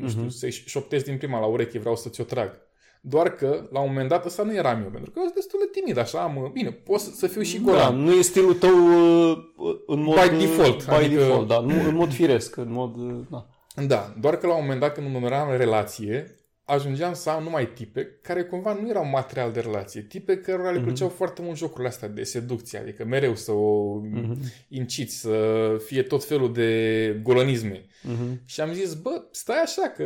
nu 0.00 0.08
știu, 0.08 0.20
Mhm. 0.20 0.30
să-i 0.30 0.50
șoptesc 0.50 1.04
din 1.04 1.16
prima 1.16 1.40
la 1.40 1.46
ureche, 1.46 1.78
vreau 1.78 1.96
să 1.96 2.08
ți-o 2.08 2.24
trag. 2.24 2.68
Doar 3.02 3.30
că, 3.30 3.68
la 3.72 3.80
un 3.80 3.88
moment 3.88 4.08
dat, 4.08 4.24
ăsta 4.24 4.42
nu 4.42 4.54
eram 4.54 4.82
eu, 4.82 4.90
pentru 4.90 5.10
că 5.10 5.16
eu 5.18 5.22
sunt 5.24 5.34
destul 5.34 5.58
de 5.62 5.80
timid, 5.80 5.96
așa, 5.96 6.22
am, 6.22 6.50
bine, 6.52 6.70
pot 6.70 7.00
să, 7.00 7.10
să 7.14 7.26
fiu 7.26 7.42
și 7.42 7.58
Da, 7.58 7.62
golan. 7.72 7.96
nu 7.96 8.12
e 8.12 8.22
stilul 8.22 8.54
tău 8.54 8.76
uh, 8.76 9.38
în 9.86 10.02
mod... 10.02 10.14
By 10.14 10.36
default, 10.46 10.84
By 10.84 10.90
adică- 10.94 11.20
default, 11.20 11.48
da. 11.48 11.60
Nu, 11.60 11.88
în 11.88 11.94
mod 11.94 12.12
firesc, 12.12 12.56
în 12.56 12.72
mod... 12.72 12.96
uh, 12.96 13.20
Da. 13.30 13.46
Da, 13.86 14.14
doar 14.20 14.36
că 14.36 14.46
la 14.46 14.54
un 14.54 14.60
moment 14.62 14.80
dat, 14.80 14.94
când 14.94 15.14
îmi 15.14 15.24
eram 15.24 15.50
în 15.50 15.56
relație, 15.56 16.34
ajungeam 16.64 17.14
să 17.14 17.30
am 17.30 17.42
numai 17.42 17.68
tipe 17.74 18.18
care 18.22 18.42
cumva 18.44 18.78
nu 18.82 18.88
erau 18.88 19.06
material 19.06 19.52
de 19.52 19.60
relație. 19.60 20.00
Tipe 20.08 20.36
cărora 20.36 20.70
le 20.70 20.80
plăceau 20.80 21.08
foarte 21.08 21.42
mult 21.42 21.56
jocurile 21.56 21.88
astea 21.88 22.08
de 22.08 22.22
seducție, 22.22 22.78
adică 22.78 23.04
mereu 23.04 23.34
să 23.34 23.52
o 23.52 24.00
inciți, 24.68 25.20
să 25.20 25.36
fie 25.84 26.02
tot 26.02 26.24
felul 26.24 26.52
de 26.52 27.20
golănisme. 27.22 27.86
Mhm. 28.02 28.40
Și 28.44 28.60
am 28.60 28.72
zis, 28.72 28.94
bă, 28.94 29.22
stai 29.30 29.60
așa 29.64 29.82
că 29.96 30.04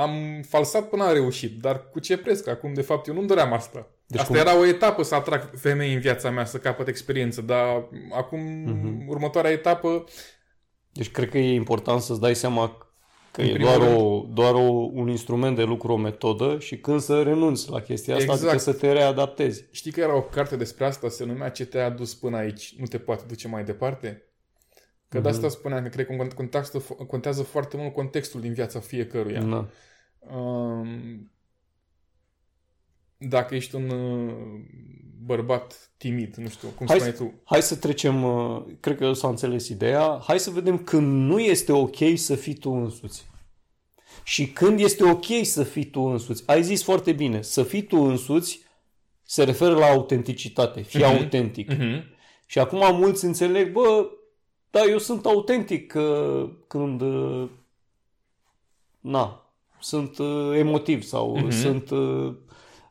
am 0.00 0.42
falsat 0.48 0.88
până 0.88 1.04
am 1.04 1.12
reușit, 1.12 1.60
dar 1.60 1.88
cu 1.90 1.98
ce 1.98 2.18
preț? 2.18 2.40
Că 2.40 2.50
acum, 2.50 2.72
de 2.74 2.82
fapt, 2.82 3.06
eu 3.06 3.14
nu 3.14 3.24
doream 3.24 3.52
asta. 3.52 3.78
Deci 3.78 3.88
Deci 4.06 4.20
asta 4.20 4.32
cum- 4.32 4.40
era 4.46 4.58
o 4.60 4.66
etapă 4.66 5.02
să 5.02 5.14
atrag 5.14 5.50
femei 5.56 5.94
în 5.94 6.00
viața 6.00 6.30
mea, 6.30 6.44
să 6.44 6.58
capăt 6.58 6.88
experiență, 6.88 7.40
dar 7.42 7.88
acum 8.12 8.40
Mhm. 8.40 9.08
următoarea 9.08 9.50
etapă 9.50 10.04
Deci 10.92 11.10
cred 11.10 11.28
că 11.28 11.38
e 11.38 11.52
important 11.54 12.00
să-ți 12.00 12.20
dai 12.20 12.34
seama 12.34 12.76
că 13.32 13.40
În 13.40 13.46
e 13.48 13.52
primul 13.52 13.72
doar, 13.76 13.88
rând. 13.88 14.00
o, 14.00 14.24
doar 14.32 14.54
o, 14.54 14.88
un 14.92 15.08
instrument 15.08 15.56
de 15.56 15.62
lucru, 15.62 15.92
o 15.92 15.96
metodă 15.96 16.58
și 16.58 16.78
când 16.78 17.00
să 17.00 17.22
renunți 17.22 17.70
la 17.70 17.80
chestia 17.80 18.16
asta, 18.16 18.32
Exact. 18.32 18.48
adică 18.52 18.62
să 18.70 18.72
te 18.78 18.92
readaptezi. 18.92 19.64
Știi 19.70 19.92
că 19.92 20.00
era 20.00 20.16
o 20.16 20.22
carte 20.22 20.56
despre 20.56 20.84
asta, 20.84 21.08
se 21.08 21.24
numea 21.24 21.48
Ce 21.48 21.64
te-a 21.66 21.84
adus 21.84 22.14
până 22.14 22.36
aici, 22.36 22.74
nu 22.78 22.86
te 22.86 22.98
poate 22.98 23.24
duce 23.28 23.48
mai 23.48 23.64
departe? 23.64 24.24
Că 25.08 25.20
de 25.20 25.28
asta 25.28 25.48
spuneam 25.48 25.82
că 25.82 25.88
cred 25.88 26.06
că 26.06 26.26
contează, 26.34 26.78
contează 27.06 27.42
foarte 27.42 27.76
mult 27.76 27.94
contextul 27.94 28.40
din 28.40 28.52
viața 28.52 28.80
fiecăruia. 28.80 29.40
Da. 29.42 29.68
Um, 30.20 31.30
dacă 33.18 33.54
ești 33.54 33.74
un 33.74 33.90
uh, 33.90 34.34
bărbat 35.24 35.90
timid, 35.96 36.34
nu 36.34 36.48
știu, 36.48 36.68
cum 36.68 36.86
Hai 36.86 36.96
spuneai 36.98 37.16
să, 37.18 37.22
tu. 37.24 37.40
hai 37.44 37.62
să 37.62 37.76
trecem, 37.76 38.22
uh, 38.22 38.62
cred 38.80 38.96
că 38.96 39.12
s-a 39.12 39.28
înțeles 39.28 39.68
ideea, 39.68 40.20
hai 40.26 40.38
să 40.40 40.50
vedem 40.50 40.78
când 40.78 41.28
nu 41.28 41.38
este 41.40 41.72
ok 41.72 41.96
să 42.14 42.34
fii 42.34 42.54
tu 42.54 42.70
însuți. 42.70 43.28
Și 44.24 44.48
când 44.52 44.80
este 44.80 45.04
ok 45.04 45.24
să 45.42 45.62
fii 45.62 45.84
tu 45.84 46.00
însuți. 46.00 46.42
Ai 46.46 46.62
zis 46.62 46.82
foarte 46.82 47.12
bine, 47.12 47.42
să 47.42 47.62
fii 47.62 47.82
tu 47.82 47.96
însuți 47.96 48.60
se 49.22 49.44
referă 49.44 49.74
la 49.74 49.86
autenticitate, 49.86 50.80
fii 50.82 51.00
Mhm. 51.00 51.08
autentic. 51.08 51.72
Uh-huh. 51.72 52.02
Și 52.46 52.58
acum 52.58 52.96
mulți 52.96 53.24
înțeleg, 53.24 53.72
bă, 53.72 54.10
da, 54.70 54.80
eu 54.82 54.98
sunt 54.98 55.26
autentic 55.26 55.94
uh, 55.96 56.50
când, 56.66 57.00
uh, 57.00 57.48
na, 59.00 59.39
sunt 59.80 60.18
uh, 60.18 60.52
emotiv 60.56 61.02
sau 61.02 61.36
Mhm. 61.36 61.50
sunt, 61.50 61.90
uh, 61.90 62.34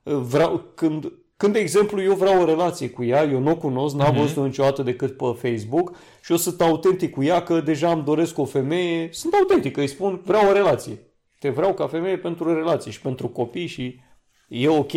vreau, 0.03 0.71
când, 0.75 1.11
când, 1.37 1.53
de 1.53 1.59
exemplu, 1.59 2.01
eu 2.01 2.13
vreau 2.15 2.41
o 2.41 2.45
relație 2.45 2.89
cu 2.89 3.03
ea, 3.03 3.23
eu 3.23 3.39
nu 3.39 3.51
o 3.51 3.55
cunosc, 3.57 3.95
n-am 3.95 4.11
Mhm. 4.11 4.21
văzut-o 4.21 4.45
niciodată 4.45 4.83
decât 4.83 5.17
pe 5.17 5.49
Facebook 5.49 5.95
și 6.23 6.31
eu 6.31 6.37
sunt 6.37 6.61
autentic 6.61 7.11
cu 7.11 7.23
ea 7.23 7.43
că 7.43 7.61
deja 7.61 7.91
îmi 7.91 8.03
doresc 8.03 8.37
o 8.37 8.45
femeie, 8.45 9.09
sunt 9.11 9.33
autentic, 9.33 9.77
îi 9.77 9.87
spun, 9.87 10.21
vreau 10.25 10.49
o 10.49 10.53
relație. 10.53 10.99
Te 11.39 11.49
vreau 11.49 11.73
ca 11.73 11.87
femeie 11.87 12.17
pentru 12.17 12.49
o 12.49 12.53
relație 12.53 12.91
și 12.91 13.01
pentru 13.01 13.27
copii 13.27 13.65
și 13.67 13.99
e 14.47 14.67
ok 14.67 14.91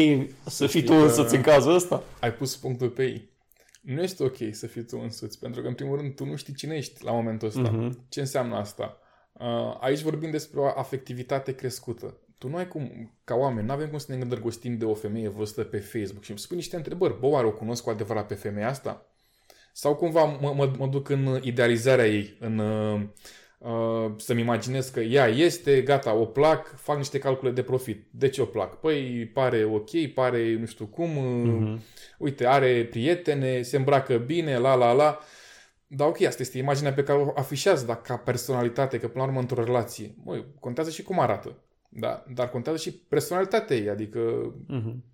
să 0.46 0.66
fii 0.66 0.82
tu 0.82 0.92
că- 0.92 0.98
însăți 0.98 1.34
în 1.34 1.42
cazul 1.42 1.74
ăsta? 1.74 2.02
Ai 2.20 2.32
pus 2.32 2.56
punctul 2.56 2.88
pe 2.88 3.02
ei. 3.02 3.30
Nu 3.82 4.02
este 4.02 4.24
ok 4.24 4.36
să 4.50 4.66
fii 4.66 4.82
tu 4.84 4.98
însuți, 5.02 5.38
pentru 5.38 5.60
că, 5.62 5.68
în 5.68 5.74
primul 5.74 5.96
rând, 5.96 6.14
tu 6.14 6.24
nu 6.24 6.36
știi 6.36 6.54
cine 6.54 6.74
ești 6.74 7.04
la 7.04 7.12
momentul 7.12 7.48
ăsta. 7.48 7.60
Mhm. 7.60 7.98
Ce 8.08 8.20
înseamnă 8.20 8.54
asta? 8.56 8.96
Uh, 9.42 9.76
aici 9.80 10.00
vorbim 10.00 10.30
despre 10.30 10.60
o 10.60 10.66
afectivitate 10.66 11.54
crescută. 11.54 12.16
Tu 12.38 12.48
nu 12.48 12.56
ai 12.56 12.68
cum, 12.68 13.12
ca 13.24 13.34
oameni, 13.34 13.66
nu 13.66 13.72
avem 13.72 13.88
cum 13.88 13.98
să 13.98 14.06
ne 14.08 14.22
îndrăgostim 14.22 14.76
de 14.76 14.84
o 14.84 14.94
femeie 14.94 15.28
văzută 15.28 15.62
pe 15.62 15.78
Facebook 15.78 16.22
și 16.22 16.30
îmi 16.30 16.38
spui 16.38 16.56
niște 16.56 16.76
întrebări. 16.76 17.18
Bă, 17.18 17.26
oare 17.26 17.46
o 17.46 17.52
cunosc 17.52 17.82
cu 17.82 17.90
adevărat 17.90 18.26
pe 18.26 18.34
femeia 18.34 18.68
asta? 18.68 19.06
Sau 19.72 19.94
cumva 19.94 20.24
mă, 20.24 20.52
mă, 20.56 20.72
mă 20.78 20.86
duc 20.86 21.08
în 21.08 21.38
idealizarea 21.42 22.06
ei, 22.06 22.36
în 22.40 22.58
uh, 22.58 23.00
uh, 23.58 24.12
să-mi 24.16 24.40
imaginez 24.40 24.88
că 24.88 25.00
ea 25.00 25.26
este, 25.26 25.82
gata, 25.82 26.14
o 26.14 26.24
plac, 26.24 26.74
fac 26.76 26.96
niște 26.96 27.18
calcule 27.18 27.50
de 27.50 27.62
profit. 27.62 28.06
De 28.10 28.28
ce 28.28 28.42
o 28.42 28.44
plac? 28.44 28.80
Păi 28.80 29.30
pare 29.32 29.64
ok, 29.64 30.06
pare 30.14 30.56
nu 30.58 30.66
știu 30.66 30.86
cum, 30.86 31.16
uh, 31.16 31.78
uite, 32.18 32.46
are 32.46 32.84
prietene, 32.90 33.62
se 33.62 33.76
îmbracă 33.76 34.16
bine, 34.16 34.58
la 34.58 34.74
la 34.74 34.92
la. 34.92 35.18
Dar 35.94 36.08
ok, 36.08 36.22
asta 36.22 36.42
este 36.42 36.58
imaginea 36.58 36.92
pe 36.92 37.02
care 37.02 37.18
o 37.18 37.32
afișează, 37.34 37.86
dar 37.86 38.00
ca 38.00 38.16
personalitate, 38.16 38.98
că 38.98 39.08
până 39.08 39.22
la 39.22 39.28
urmă 39.28 39.40
într-o 39.40 39.64
relație, 39.64 40.14
măi, 40.24 40.44
contează 40.60 40.90
și 40.90 41.02
cum 41.02 41.20
arată. 41.20 41.56
Da? 41.88 42.24
Dar 42.34 42.50
contează 42.50 42.78
și 42.78 42.92
personalitatea 42.92 43.76
ei, 43.76 43.88
adică 43.88 44.20
Mhm. 44.66 45.04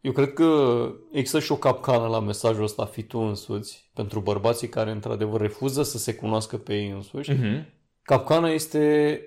Eu 0.00 0.12
cred 0.12 0.32
că 0.32 0.90
există 1.12 1.40
și 1.40 1.52
o 1.52 1.56
capcană 1.56 2.06
la 2.06 2.20
mesajul 2.20 2.62
ăsta, 2.62 2.84
fi 2.84 3.02
tu 3.02 3.18
însuți, 3.18 3.90
pentru 3.94 4.20
bărbații 4.20 4.68
care 4.68 4.90
într-adevăr 4.90 5.40
refuză 5.40 5.82
să 5.82 5.98
se 5.98 6.14
cunoască 6.14 6.56
pe 6.56 6.74
ei 6.74 6.90
însuși. 6.90 7.32
uh-huh. 7.32 7.64
Capcana 8.02 8.48
este 8.48 9.22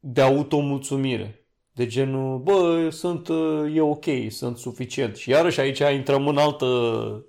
de 0.00 0.20
automulțumire. 0.20 1.39
De 1.72 1.86
genul, 1.86 2.38
bă, 2.38 2.88
sunt, 2.90 3.28
uh, 3.28 3.74
e 3.74 3.80
ok, 3.80 4.04
sunt 4.28 4.56
suficient. 4.56 5.16
Și 5.16 5.30
iarăși 5.30 5.60
aici 5.60 5.78
intrăm 5.78 6.28
în 6.28 6.36
altă 6.36 6.66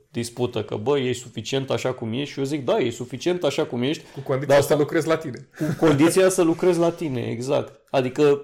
dispută, 0.09 0.63
că 0.63 0.75
bă, 0.75 0.99
e 0.99 1.13
suficient 1.13 1.69
așa 1.69 1.93
cum 1.93 2.13
ești 2.13 2.33
și 2.33 2.39
eu 2.39 2.45
zic, 2.45 2.65
da, 2.65 2.77
e 2.77 2.89
suficient 2.89 3.43
așa 3.43 3.65
cum 3.65 3.81
ești, 3.81 4.03
cu 4.13 4.19
condiția 4.19 4.55
Da, 4.55 4.61
să 4.61 4.75
lucrezi 4.75 5.07
la 5.07 5.17
tine. 5.17 5.47
cu 5.57 5.85
condiția 5.85 6.29
să 6.29 6.41
lucrezi 6.41 6.79
la 6.79 6.91
tine, 6.91 7.21
exact. 7.21 7.81
Adică, 7.89 8.41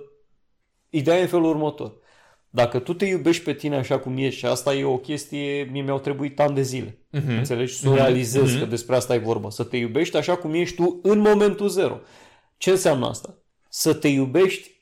ideea 0.89 1.17
e 1.17 1.21
în 1.21 1.27
felul 1.27 1.45
următor. 1.45 1.93
Dacă 2.49 2.79
tu 2.79 2.93
te 2.93 3.05
iubești 3.05 3.43
pe 3.43 3.53
tine 3.53 3.75
așa 3.75 3.99
cum 3.99 4.17
ești 4.17 4.39
și 4.39 4.45
asta 4.45 4.73
e 4.73 4.83
o 4.83 4.97
chestie, 4.97 5.69
mie 5.71 5.81
mi-au 5.81 5.99
trebuit 5.99 6.39
ani 6.39 6.55
de 6.55 6.61
zile. 6.61 6.97
Mhm. 7.11 7.29
Înțelegi? 7.37 7.73
Să 7.73 7.89
o 7.89 7.93
realizezi 7.95 8.59
că 8.59 8.65
despre 8.65 8.95
asta 8.95 9.13
e 9.15 9.17
vorba. 9.17 9.49
Să 9.49 9.63
te 9.63 9.77
iubești 9.77 10.17
așa 10.17 10.35
cum 10.35 10.53
ești 10.53 10.75
tu 10.75 10.99
în 11.03 11.19
momentul 11.19 11.67
zero. 11.67 11.99
Ce 12.57 12.69
înseamnă 12.69 13.05
asta? 13.07 13.37
Să 13.69 13.93
te 13.93 14.07
iubești 14.07 14.76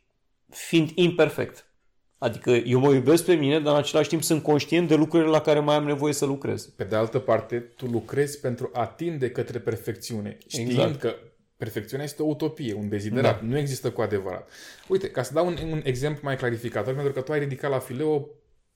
fiind 0.49 0.91
imperfect. 0.95 1.69
Adică 2.17 2.51
eu 2.51 2.79
mă 2.79 2.93
iubesc 2.93 3.25
pe 3.25 3.33
mine, 3.33 3.59
dar 3.59 3.73
în 3.73 3.79
același 3.79 4.09
timp 4.09 4.23
sunt 4.23 4.43
conștient 4.43 4.87
de 4.87 4.95
lucrurile 4.95 5.29
la 5.29 5.41
care 5.41 5.59
mai 5.59 5.75
am 5.75 5.85
nevoie 5.85 6.13
să 6.13 6.25
lucrez. 6.25 6.65
Pe 6.65 6.83
de 6.83 6.95
altă 6.95 7.19
parte, 7.19 7.59
tu 7.59 7.85
lucrezi 7.85 8.39
pentru 8.39 8.69
a 8.73 8.85
tinde 8.85 9.29
către 9.29 9.59
perfecțiune, 9.59 10.37
știind 10.47 10.69
Exact. 10.69 10.99
că 10.99 11.15
perfecțiunea 11.57 12.05
este 12.05 12.21
o 12.21 12.25
utopie, 12.25 12.73
un 12.73 12.89
deziderat, 12.89 13.41
Da. 13.41 13.47
nu 13.47 13.57
există 13.57 13.91
cu 13.91 14.01
adevărat. 14.01 14.49
Uite, 14.87 15.09
ca 15.09 15.23
să 15.23 15.33
dau 15.33 15.47
un, 15.47 15.57
un 15.71 15.81
exemplu 15.83 16.21
mai 16.23 16.37
clarificator, 16.37 16.93
pentru 16.93 17.13
că 17.13 17.21
tu 17.21 17.31
ai 17.31 17.39
ridicat 17.39 17.69
la 17.71 17.79
fileu 17.79 18.11
o 18.11 18.25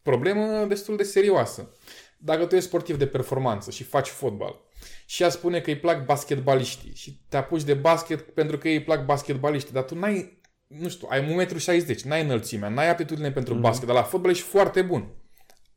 problemă 0.01 0.65
destul 0.67 0.97
de 0.97 1.03
serioasă. 1.03 1.69
Dacă 2.17 2.45
tu 2.45 2.55
ești 2.55 2.67
sportiv 2.67 2.97
de 2.97 3.07
performanță 3.07 3.71
și 3.71 3.83
faci 3.83 4.07
fotbal 4.07 4.59
și 5.05 5.23
ea 5.23 5.29
spune 5.29 5.59
că 5.59 5.69
îi 5.69 5.77
plac 5.77 6.05
basketbaliștii 6.05 6.91
și 6.95 7.19
te 7.29 7.37
apuci 7.37 7.63
de 7.63 7.73
basket 7.73 8.21
pentru 8.21 8.57
că 8.57 8.67
îi 8.67 8.83
plac 8.83 9.05
basketbaliștii, 9.05 9.73
dar 9.73 9.83
tu 9.83 9.95
n-ai, 9.95 10.38
nu 10.77 10.89
știu, 10.89 11.07
ai 11.11 11.47
1,60 11.47 12.03
m, 12.03 12.07
n-ai 12.07 12.23
înălțimea, 12.23 12.69
n-ai 12.69 12.89
aptitudine 12.89 13.31
pentru 13.31 13.53
Mhm. 13.53 13.61
basket, 13.61 13.87
dar 13.87 13.95
la 13.95 14.03
fotbal 14.03 14.31
ești 14.31 14.43
foarte 14.43 14.81
bun. 14.81 15.07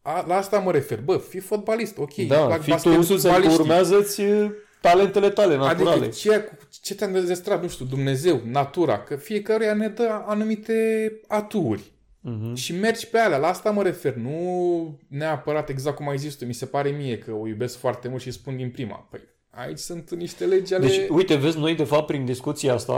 A, 0.03 0.25
la 0.27 0.35
asta 0.37 0.59
mă 0.59 0.73
refer. 0.73 1.01
Bă, 1.01 1.17
fii 1.17 1.41
fotbalist, 1.41 1.99
ok. 1.99 2.17
îi 2.17 2.27
Da, 2.27 2.47
plac 2.47 2.61
fii 2.63 2.73
tu 2.83 2.91
însuți, 2.91 3.27
adică 3.29 3.49
basketbaliștii. 3.49 3.61
urmează-ți 3.61 4.21
uh, 4.21 4.51
talentele 4.81 5.31
tale 5.31 5.57
naturale. 5.57 5.91
Adică 6.05 6.09
ce, 6.17 6.51
ce 6.83 6.95
te-a 6.95 7.07
înzestrat, 7.07 7.63
nu 7.63 7.69
știu, 7.69 7.85
Dumnezeu, 7.85 8.41
natura, 8.45 8.99
că 8.99 9.17
fiecăruia 9.17 9.75
ne 9.75 9.89
dă 9.89 10.23
anumite 10.27 11.13
aturi. 11.29 11.83
Mhm. 12.21 12.55
Și 12.55 12.75
mergi 12.75 13.07
pe 13.09 13.19
alea, 13.19 13.39
la 13.39 13.47
asta 13.49 13.71
mă 13.71 13.83
refer, 13.83 14.15
nu 14.15 14.99
neapărat 15.09 15.69
exact 15.69 15.97
cum 15.97 16.09
ai 16.09 16.19
zis 16.19 16.35
tu, 16.35 16.45
mi 16.45 16.55
se 16.55 16.67
pare 16.67 16.91
mie 16.91 17.19
că 17.19 17.31
o 17.33 17.47
iubesc 17.47 17.79
foarte 17.79 18.09
mult 18.09 18.23
și 18.23 18.31
spun 18.31 18.57
din 18.57 18.71
prima. 18.71 19.07
Păi 19.11 19.21
aici 19.51 19.79
sunt 19.79 20.11
niște 20.15 20.45
legi 20.45 20.75
ale... 20.75 20.87
Deci, 20.87 21.09
uite, 21.09 21.35
vezi, 21.35 21.59
noi 21.59 21.75
de 21.75 21.85
fapt 21.85 22.07
prin 22.07 22.25
discuția 22.25 22.75
asta 22.75 22.93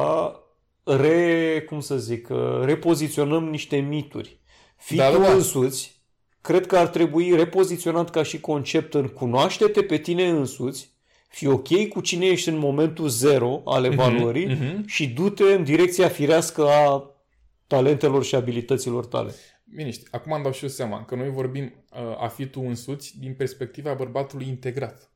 re, 0.84 1.62
cum 1.66 1.80
să 1.80 1.98
zic, 1.98 2.28
uh, 2.30 2.60
repoziționăm 2.64 3.48
niște 3.48 3.76
mituri. 3.76 4.40
Fii 4.76 4.96
Da, 4.96 5.10
tu 5.10 5.18
da, 5.18 5.26
da. 5.26 5.32
însuți, 5.32 6.02
cred 6.40 6.66
că 6.66 6.76
ar 6.76 6.86
trebui 6.86 7.36
repoziționat 7.36 8.10
ca 8.10 8.22
și 8.22 8.40
concept 8.40 8.94
în 8.94 9.08
cunoaște-te 9.08 9.82
pe 9.82 9.96
tine 9.96 10.28
însuți, 10.28 10.92
fii 11.28 11.46
ok 11.46 11.88
cu 11.88 12.00
cine 12.00 12.26
ești 12.26 12.48
în 12.48 12.56
momentul 12.56 13.08
zero 13.08 13.62
al 13.64 13.84
evaluării 13.84 14.46
mhm. 14.46 14.86
și 14.86 15.08
du-te 15.08 15.44
în 15.44 15.64
direcția 15.64 16.08
firească 16.08 16.66
a 16.66 17.10
talentelor 17.66 18.24
și 18.24 18.34
abilităților 18.34 19.06
tale. 19.06 19.34
Bine, 19.64 19.90
știi, 19.90 20.06
acum 20.10 20.32
îmi 20.32 20.42
dau 20.42 20.52
și 20.52 20.62
eu 20.62 20.68
seama 20.68 21.04
că 21.04 21.14
noi 21.14 21.30
vorbim 21.30 21.64
uh, 21.64 22.22
a 22.22 22.28
fi 22.28 22.46
tu 22.46 22.60
însuți 22.60 23.18
din 23.18 23.34
perspectiva 23.34 23.94
bărbatului 23.94 24.48
integrat. 24.48 25.13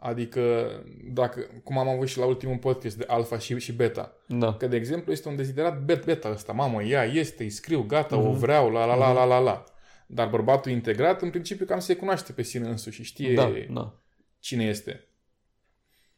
Adică, 0.00 0.70
dacă, 1.12 1.40
cum 1.64 1.78
am 1.78 1.88
avut 1.88 2.08
și 2.08 2.18
la 2.18 2.24
ultimul 2.24 2.56
podcast 2.56 2.96
de 2.96 3.04
alfa 3.06 3.38
și, 3.38 3.58
și 3.58 3.72
beta, 3.72 4.12
Da. 4.26 4.54
Că, 4.54 4.66
de 4.66 4.76
exemplu, 4.76 5.12
este 5.12 5.28
un 5.28 5.36
deziderat 5.36 5.82
bet 5.82 6.04
beta 6.04 6.30
ăsta. 6.30 6.52
Mamă, 6.52 6.82
ea 6.82 7.04
este, 7.04 7.42
îi 7.42 7.50
scriu, 7.50 7.82
gata, 7.82 8.16
Mhm. 8.16 8.26
o 8.26 8.32
vreau, 8.32 8.70
la 8.70 8.84
la 8.84 8.94
la 8.94 9.12
la 9.12 9.24
la 9.24 9.38
la. 9.38 9.64
Dar 10.06 10.28
bărbatul 10.28 10.70
integrat, 10.72 11.22
în 11.22 11.30
principiu, 11.30 11.66
cam 11.66 11.78
se 11.78 11.94
cunoaște 11.96 12.32
pe 12.32 12.42
sine 12.42 12.68
însuși 12.68 12.96
și 12.96 13.04
știe 13.04 13.34
Da, 13.34 13.52
da. 13.70 13.94
cine 14.40 14.64
este. 14.64 15.08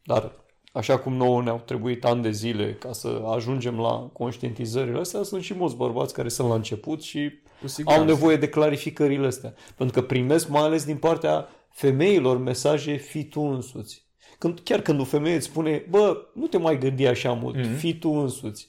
Dar 0.04 0.32
așa 0.72 0.98
cum 0.98 1.12
nouă 1.14 1.42
ne-au 1.42 1.58
trebuit 1.64 2.04
ani 2.04 2.22
de 2.22 2.30
zile 2.30 2.74
ca 2.74 2.92
să 2.92 3.22
ajungem 3.34 3.78
la 3.78 4.10
conștientizările 4.12 4.98
astea, 4.98 5.22
sunt 5.22 5.42
și 5.42 5.54
mulți 5.54 5.76
bărbați 5.76 6.14
care 6.14 6.28
sunt 6.28 6.48
la 6.48 6.54
început 6.54 7.02
și 7.02 7.30
Cu 7.60 7.66
siguranță. 7.68 8.00
au 8.02 8.08
nevoie 8.08 8.36
de 8.36 8.48
clarificările 8.48 9.26
astea. 9.26 9.54
Pentru 9.76 10.00
că 10.00 10.06
primesc 10.06 10.48
mai 10.48 10.62
ales 10.62 10.84
din 10.84 10.96
partea 10.96 11.48
femeilor 11.72 12.38
mesaje 12.38 12.96
fi 12.96 13.24
tu 13.24 13.40
însuți. 13.40 14.08
Când, 14.38 14.60
chiar 14.60 14.80
când 14.80 15.00
o 15.00 15.04
femeie 15.04 15.34
îți 15.36 15.46
spune, 15.46 15.84
bă, 15.88 16.16
nu 16.34 16.46
te 16.46 16.58
mai 16.58 16.78
gândi 16.78 17.06
așa 17.06 17.32
mult, 17.32 17.56
Mhm. 17.56 17.64
mm-hmm. 17.74 17.78
fi 17.78 17.94
tu 17.94 18.08
însuți. 18.10 18.68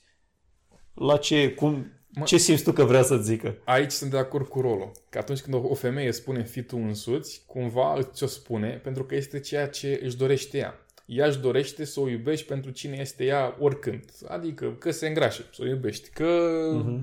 La 0.94 1.18
ce, 1.18 1.52
cum, 1.52 1.92
ce 2.26 2.38
simți 2.38 2.64
tu 2.64 2.72
că 2.72 2.84
vrea 2.84 3.04
să 3.04 3.18
zică? 3.18 3.58
Aici 3.66 3.92
sunt 3.92 4.12
de 4.12 4.18
acord 4.18 4.48
cu 4.48 4.62
Rolo. 4.62 4.92
Că 5.10 5.18
atunci 5.18 5.40
când 5.40 5.56
o- 5.56 5.68
o 5.70 5.74
femeie 5.74 6.12
spune 6.12 6.44
fi 6.44 6.62
tu 6.64 6.78
însuți, 6.78 7.44
cumva 7.46 8.00
ți-o 8.14 8.28
spune 8.28 8.70
pentru 8.84 9.04
că 9.04 9.16
este 9.16 9.40
ceea 9.40 9.68
ce 9.68 10.00
își 10.04 10.18
dorește 10.18 10.58
ea. 10.58 10.86
Ea 11.06 11.28
își 11.28 11.40
dorește 11.40 11.86
să 11.86 12.00
o 12.00 12.10
iubești 12.10 12.46
pentru 12.48 12.72
cine 12.72 12.98
este 13.00 13.24
ea 13.26 13.56
oricând. 13.60 14.04
Adică 14.28 14.76
că 14.80 14.92
se 14.92 15.08
îngrașă, 15.08 15.44
să 15.54 15.62
o 15.64 15.68
iubești, 15.68 16.10
că 16.10 16.50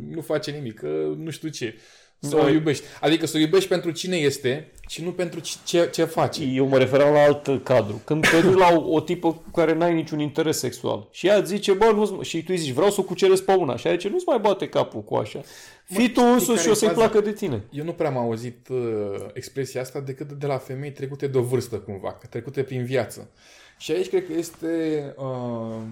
nu 0.09 0.21
face 0.21 0.51
nimic, 0.51 0.75
că 0.79 1.13
nu 1.17 1.31
știu 1.31 1.49
ce. 1.49 1.75
Să 2.21 2.37
Da. 2.37 2.45
o 2.45 2.49
iubești. 2.49 2.85
Adică 3.01 3.27
să 3.27 3.37
o 3.37 3.41
iubești 3.41 3.69
pentru 3.69 3.91
cine 3.91 4.17
este 4.17 4.73
și 4.89 5.03
nu 5.05 5.13
pentru 5.13 5.41
ce- 5.41 5.57
ce, 5.65 5.89
ce 5.93 6.05
face. 6.05 6.45
Eu 6.45 6.67
mă 6.67 6.79
referam 6.79 7.13
la 7.13 7.21
alt 7.23 7.65
cadru. 7.65 8.01
Când 8.05 8.29
te 8.29 8.41
duci 8.41 8.59
la 8.59 8.69
o, 8.73 8.93
o 8.93 9.01
tipă 9.01 9.33
cu 9.33 9.51
care 9.55 9.75
n-ai 9.75 9.95
niciun 9.95 10.19
interes 10.19 10.59
sexual 10.59 11.09
și 11.11 11.27
ea 11.27 11.37
îți 11.37 11.49
zice, 11.49 11.73
bă, 11.73 11.85
nu 11.95 12.23
și 12.23 12.39
tu 12.39 12.47
îi 12.49 12.57
zici, 12.57 12.73
vreau 12.73 12.91
să 12.91 13.01
o 13.01 13.05
cuceresc 13.05 13.45
pe 13.45 13.53
una. 13.53 13.77
Și 13.77 13.87
ea 13.87 13.93
zice, 13.93 14.09
nu-ți 14.09 14.25
mai 14.27 14.39
bate 14.39 14.69
capul 14.69 15.03
cu 15.03 15.15
așa. 15.15 15.41
Fii 15.85 16.11
tu 16.13 16.21
știi 16.21 16.33
însuți 16.33 16.49
care 16.49 16.61
și 16.61 16.69
o 16.69 16.71
e 16.71 16.75
să-i 16.75 16.89
faza? 16.89 17.01
placă 17.01 17.21
de 17.21 17.33
tine. 17.33 17.65
Eu 17.71 17.85
nu 17.85 17.93
prea 17.93 18.09
am 18.09 18.17
auzit 18.17 18.69
uh, 18.69 18.79
expresia 19.33 19.81
asta 19.81 20.01
decât 20.01 20.33
de 20.33 20.47
la 20.47 20.59
femei 20.59 20.93
trecute 20.93 21.27
de 21.27 21.39
o 21.39 21.43
vârstă 21.43 21.77
cumva, 21.77 22.13
că 22.13 22.27
trecute 22.27 22.63
prin 22.63 22.85
viață. 22.85 23.31
Și 23.79 23.93
aici 23.93 24.09
cred 24.09 24.27
că 24.27 24.33
este 24.33 24.67
uh, 25.17 25.83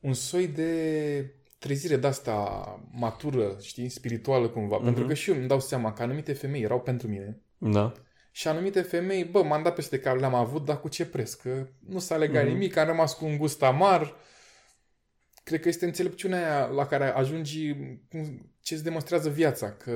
un 0.00 0.12
soi 0.12 0.46
de 0.46 0.70
trezire 1.64 1.96
de 1.96 2.06
asta 2.06 2.34
matură, 2.92 3.56
știi, 3.60 3.88
spirituală 3.88 4.48
cumva. 4.48 4.76
Mhm. 4.76 4.84
Pentru 4.84 5.06
că 5.06 5.14
și 5.14 5.30
eu 5.30 5.36
îmi 5.36 5.46
dau 5.48 5.60
seama 5.60 5.92
că 5.92 6.02
anumite 6.02 6.32
femei 6.32 6.62
erau 6.62 6.80
pentru 6.80 7.08
mine 7.08 7.40
Da. 7.58 7.92
și 8.30 8.48
anumite 8.48 8.80
femei, 8.82 9.24
bă, 9.24 9.42
m-am 9.42 9.62
dat 9.62 9.74
peste 9.74 9.98
care 9.98 10.18
le-am 10.18 10.34
avut, 10.34 10.64
dar 10.64 10.80
cu 10.80 10.88
ce 10.88 11.06
preț? 11.06 11.32
Că 11.32 11.66
nu 11.88 11.98
s-a 11.98 12.16
legat 12.16 12.42
Mhm. 12.44 12.52
nimic, 12.52 12.76
am 12.76 12.86
rămas 12.86 13.14
cu 13.14 13.24
un 13.24 13.36
gust 13.36 13.62
amar. 13.62 14.14
Cred 15.44 15.60
că 15.60 15.68
este 15.68 15.84
înțelepciunea 15.84 16.38
aia 16.56 16.66
la 16.66 16.86
care 16.86 17.04
ajungi, 17.04 17.74
cum- 18.10 18.50
ce 18.60 18.74
îți 18.74 18.84
demonstrează 18.84 19.28
viața, 19.28 19.72
că... 19.72 19.90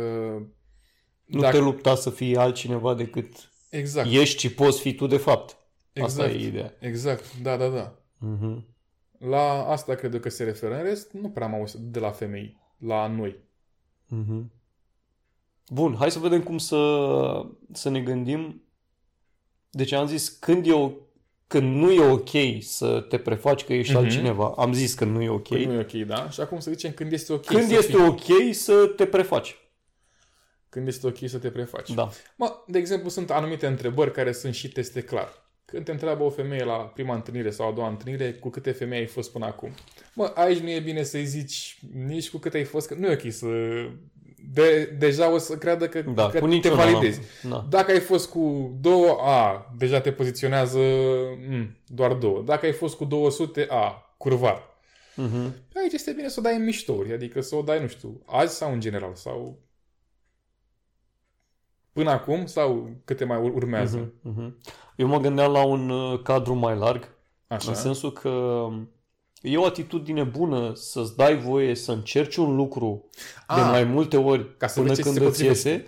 Nu 1.25 1.41
dacă- 1.41 1.57
te 1.57 1.63
lupta 1.63 1.95
să 1.95 2.11
fii 2.11 2.37
altcineva 2.37 2.95
decât 2.95 3.33
Exact. 3.71 4.09
ești 4.13 4.41
și 4.41 4.53
poți 4.53 4.81
fi 4.81 4.95
tu 4.95 5.07
de 5.07 5.17
fapt. 5.17 5.57
Asta 6.01 6.23
Exact. 6.25 6.33
e 6.43 6.47
ideea. 6.47 6.77
Exact, 6.81 7.25
da, 7.43 7.57
da, 7.57 7.69
da. 7.69 7.99
Mhm. 8.19 8.67
La 9.19 9.65
asta 9.67 9.95
cred 9.95 10.15
eu 10.15 10.21
că 10.21 10.29
se 10.29 10.45
referă. 10.45 10.77
În 10.77 10.83
rest, 10.83 11.13
nu 11.13 11.29
prea 11.31 11.47
am 11.47 11.55
auzit 11.55 11.79
de 11.81 11.99
la 11.99 12.11
femei, 12.11 12.57
la 12.79 13.07
noi. 13.07 13.37
Mhm. 14.07 14.51
Bun, 15.69 15.95
hai 15.99 16.11
să 16.11 16.19
vedem 16.19 16.43
cum 16.43 16.59
să, 16.59 16.77
să 17.73 17.89
ne 17.91 18.01
gândim. 18.01 18.63
Deci 19.71 19.93
am 19.93 20.07
zis, 20.07 20.29
când 20.29 20.67
e 20.67 20.73
o, 20.73 20.91
când 21.47 21.75
nu 21.77 21.91
e 21.91 22.11
ok 22.11 22.29
să 22.61 23.01
te 23.01 23.19
prefaci 23.19 23.65
că 23.65 23.73
ești 23.75 23.93
Mhm. 23.95 24.03
altcineva, 24.03 24.55
am 24.57 24.73
zis 24.73 24.95
că 24.95 25.05
nu 25.05 25.23
e 25.23 25.29
ok. 25.29 25.49
Când 25.49 25.65
nu 25.67 25.73
e 25.73 25.81
ok, 25.81 25.93
da? 26.07 26.31
Și 26.31 26.41
acum 26.41 26.61
să 26.61 26.71
zicem 26.71 26.93
când 26.93 27.13
este 27.13 27.33
ok 27.33 27.45
Când 27.45 27.67
să 27.69 27.75
este 27.75 27.93
fii. 27.93 28.07
ok 28.07 28.55
să 28.55 28.87
te 28.97 29.07
prefaci. 29.07 29.57
Când 30.69 30.87
este 30.87 31.07
ok 31.07 31.17
să 31.27 31.39
te 31.39 31.51
prefaci. 31.51 31.91
Da. 31.91 32.09
Mă, 32.37 32.53
de 32.67 32.79
exemplu, 32.79 33.09
sunt 33.09 33.31
anumite 33.31 33.67
întrebări 33.67 34.13
care 34.13 34.33
sunt 34.33 34.55
și 34.55 34.69
teste 34.69 35.03
clar. 35.03 35.48
Când 35.71 35.85
te 35.85 35.91
întreabă 35.91 36.23
o 36.25 36.31
femeie 36.31 36.65
la 36.65 36.75
prima 36.75 37.15
întâlnire 37.15 37.51
sau 37.51 37.69
a 37.69 37.73
doua 37.73 37.89
întâlnire, 37.89 38.33
cu 38.33 38.49
câte 38.49 38.71
femei 38.71 38.99
ai 38.99 39.07
fost 39.07 39.33
până 39.33 39.47
acum? 39.47 39.71
Mă, 40.15 40.33
aici 40.35 40.59
nu 40.59 40.71
e 40.71 40.81
bine 40.81 41.03
să-i 41.03 41.25
zici 41.25 41.79
nici 42.07 42.31
cu 42.31 42.39
câte 42.39 42.57
ai 42.57 42.65
fost, 42.65 42.89
că 42.89 42.95
nu 42.99 43.07
e 43.07 43.13
ok 43.25 43.33
să... 43.33 43.47
De, 44.53 44.85
deja 44.99 45.33
o 45.33 45.39
să 45.39 45.57
creadă 45.57 45.89
că, 45.89 46.01
Da, 46.01 46.29
că 46.29 46.39
cu 46.39 46.47
te 46.47 46.55
niciuna. 46.55 46.75
validezi. 46.75 47.21
Da. 47.49 47.67
Dacă 47.71 47.91
ai 47.93 48.01
fost 48.01 48.29
cu 48.31 48.73
două, 48.81 49.17
a, 49.21 49.73
deja 49.79 50.01
te 50.01 50.13
poziționează 50.13 50.79
m, 51.49 51.77
doar 51.87 52.13
două. 52.13 52.43
Dacă 52.43 52.67
ai 52.67 52.73
fost 52.73 52.97
cu 52.97 53.05
200, 53.05 53.67
a, 53.71 54.15
curvar. 54.17 54.63
Mhm. 55.15 55.55
Aici 55.75 55.93
este 55.93 56.13
bine 56.13 56.29
să 56.29 56.37
o 56.39 56.43
dai 56.43 56.57
în 56.57 56.65
miștouri, 56.65 57.13
adică 57.13 57.41
să 57.41 57.57
o 57.57 57.63
dai, 57.63 57.81
nu 57.81 57.87
știu, 57.87 58.23
azi 58.27 58.57
sau 58.57 58.73
în 58.73 58.81
general, 58.81 59.15
sau 59.15 59.59
până 61.99 62.11
acum, 62.11 62.47
sau 62.47 62.91
câte 63.05 63.25
mai 63.25 63.39
ur- 63.41 63.55
urmează. 63.55 64.13
Mhm. 64.23 64.33
Mhm. 64.41 64.59
Eu 64.97 65.07
mă 65.07 65.19
gândeam 65.19 65.53
la 65.53 65.65
un 65.65 65.91
uh, 65.91 66.21
cadru 66.23 66.55
mai 66.55 66.77
larg, 66.77 67.15
Așa. 67.47 67.69
în 67.71 67.75
sensul 67.77 68.13
că 68.13 68.67
e 69.43 69.57
o 69.57 69.65
atitudine 69.65 70.23
bună 70.23 70.73
să-ți 70.75 71.17
dai 71.17 71.37
voie 71.39 71.75
să 71.75 71.93
încerci 71.93 72.37
un 72.37 72.57
lucru 72.57 73.05
de 73.55 73.61
Ah, 73.61 73.67
mai 73.71 73.85
multe 73.85 74.17
ori 74.17 74.57
ca 74.57 74.67
să 74.67 74.81
până 74.81 74.89
vezi 74.95 75.03
ce 75.03 75.05
când 75.09 75.15
ți 75.17 75.21
se 75.23 75.29
îți 75.29 75.39
potrivește. 75.39 75.69
iese, 75.69 75.87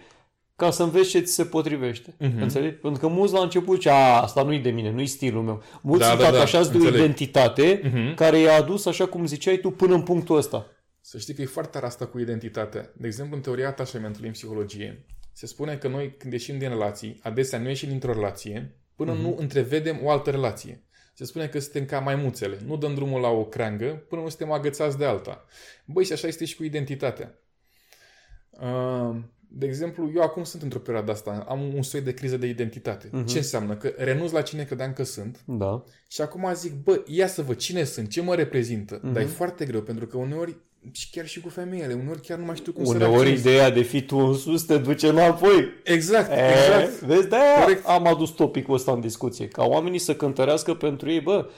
ca 0.56 0.70
să 0.70 0.82
înveți 0.82 1.08
ce 1.08 1.20
ți 1.20 1.32
se 1.32 1.44
potrivește. 1.44 2.14
Mhm. 2.18 2.42
Înțelegi? 2.42 2.74
Pentru 2.74 3.00
că 3.00 3.06
mulți 3.06 3.32
la 3.32 3.40
început 3.40 3.74
zice, 3.74 3.90
a, 3.90 4.20
asta 4.22 4.42
nu-i 4.42 4.58
de 4.58 4.70
mine, 4.70 4.90
nu-i 4.90 5.06
stilul 5.06 5.42
meu. 5.42 5.62
Mulți 5.80 6.02
Da, 6.04 6.08
sunt 6.10 6.20
da, 6.20 6.30
da, 6.30 6.36
atașați 6.36 6.70
de 6.70 6.76
o 6.76 6.80
înțeleg. 6.80 7.00
identitate 7.00 7.80
Mhm. 7.84 8.14
care 8.14 8.38
i-a 8.38 8.54
adus, 8.56 8.86
așa 8.86 9.06
cum 9.06 9.26
ziceai 9.26 9.56
tu, 9.56 9.70
până 9.70 9.94
în 9.94 10.02
punctul 10.02 10.36
ăsta. 10.36 10.66
Să 11.00 11.18
știi 11.18 11.34
că 11.34 11.42
e 11.42 11.46
foarte 11.46 11.70
tare 11.70 11.86
asta 11.86 12.06
cu 12.06 12.18
identitatea. 12.18 12.90
De 12.96 13.06
exemplu, 13.06 13.36
în 13.36 13.42
teoria 13.42 13.68
atașamentului 13.68 14.26
în 14.26 14.32
psihologie, 14.34 15.04
se 15.32 15.46
spune 15.46 15.76
că 15.76 15.88
noi 15.88 16.14
când 16.16 16.32
ieșim 16.32 16.58
din 16.58 16.68
relații, 16.68 17.18
adesea 17.22 17.58
nu 17.58 17.68
ieșim 17.68 17.88
dintr-o 17.88 18.12
relație 18.12 18.74
până 18.96 19.12
Mhm. 19.12 19.20
nu 19.22 19.36
întrevedem 19.38 19.98
o 20.02 20.10
altă 20.10 20.30
relație. 20.30 20.82
Se 21.14 21.24
spune 21.24 21.46
că 21.48 21.58
suntem 21.58 21.84
ca 21.84 21.98
maimuțele. 21.98 22.58
Nu 22.66 22.76
dăm 22.76 22.94
drumul 22.94 23.20
la 23.20 23.28
o 23.28 23.44
creangă 23.44 24.04
până 24.08 24.22
nu 24.22 24.28
suntem 24.28 24.50
agățați 24.52 24.98
de 24.98 25.04
alta. 25.04 25.44
Băi, 25.84 26.04
și 26.04 26.12
așa 26.12 26.26
este 26.26 26.44
și 26.44 26.56
cu 26.56 26.64
identitatea. 26.64 27.38
Uh, 28.50 29.16
De 29.52 29.66
exemplu, 29.66 30.12
eu 30.14 30.22
acum 30.22 30.44
sunt 30.44 30.62
într-o 30.62 30.78
perioadă 30.78 31.10
asta, 31.10 31.44
am 31.48 31.74
un 31.74 31.82
soi 31.82 32.00
de 32.00 32.14
criză 32.14 32.36
de 32.36 32.46
identitate. 32.46 33.08
Mhm. 33.12 33.26
Ce 33.26 33.36
înseamnă? 33.38 33.76
Că 33.76 33.92
renunț 33.96 34.30
la 34.30 34.42
cine 34.42 34.64
credeam 34.64 34.92
că 34.92 35.02
sunt 35.02 35.42
Da. 35.46 35.84
și 36.08 36.20
acum 36.20 36.54
zic, 36.54 36.72
bă, 36.82 37.02
ia 37.06 37.26
să 37.26 37.42
văd 37.42 37.56
cine 37.56 37.84
sunt, 37.84 38.08
ce 38.08 38.20
mă 38.22 38.34
reprezintă. 38.34 39.00
Mhm. 39.02 39.12
Dar 39.12 39.22
e 39.22 39.26
foarte 39.26 39.64
greu, 39.64 39.82
pentru 39.82 40.06
că 40.06 40.16
uneori, 40.16 40.56
și 40.92 41.10
chiar 41.10 41.26
și 41.26 41.40
cu 41.40 41.48
femeile, 41.48 41.92
uneori 41.94 42.20
chiar 42.20 42.38
nu 42.38 42.44
mai 42.44 42.56
știu 42.56 42.72
cum 42.72 42.84
să 42.84 42.90
Uneori 42.94 43.12
reacționez. 43.12 43.40
ideea 43.40 43.70
de 43.70 43.82
fi 43.82 44.02
tu 44.02 44.16
în 44.16 44.34
sus 44.34 44.62
te 44.62 44.78
duce 44.78 45.08
înapoi. 45.08 45.68
Exact, 45.84 46.30
E, 46.30 46.50
exact. 46.50 47.00
Vezi, 47.00 47.28
de-aia 47.28 47.60
Corect. 47.62 47.86
am 47.86 48.06
adus 48.06 48.30
topicul 48.30 48.74
ăsta 48.74 48.92
în 48.92 49.00
discuție. 49.00 49.48
Ca 49.48 49.64
oamenii 49.64 49.98
să 49.98 50.14
cântărească 50.14 50.74
pentru 50.74 51.10
ei, 51.10 51.20
bă, 51.20 51.48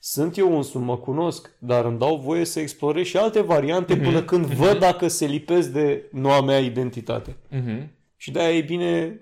sunt 0.00 0.36
eu 0.38 0.56
însumi, 0.56 0.84
mă 0.84 0.96
cunosc, 0.98 1.50
dar 1.58 1.84
îmi 1.84 1.98
dau 1.98 2.16
voie 2.16 2.44
să 2.44 2.60
explorez 2.60 3.04
și 3.04 3.16
alte 3.16 3.40
variante 3.40 3.94
Mhm. 3.94 4.04
până 4.04 4.22
când 4.22 4.44
văd 4.46 4.78
dacă 4.78 5.08
se 5.08 5.26
lipesc 5.26 5.68
de 5.68 6.08
noua 6.12 6.40
mea 6.42 6.58
identitate. 6.58 7.36
Mhm. 7.48 7.90
Și 8.16 8.30
de-aia 8.30 8.56
e 8.56 8.60
bine, 8.60 9.20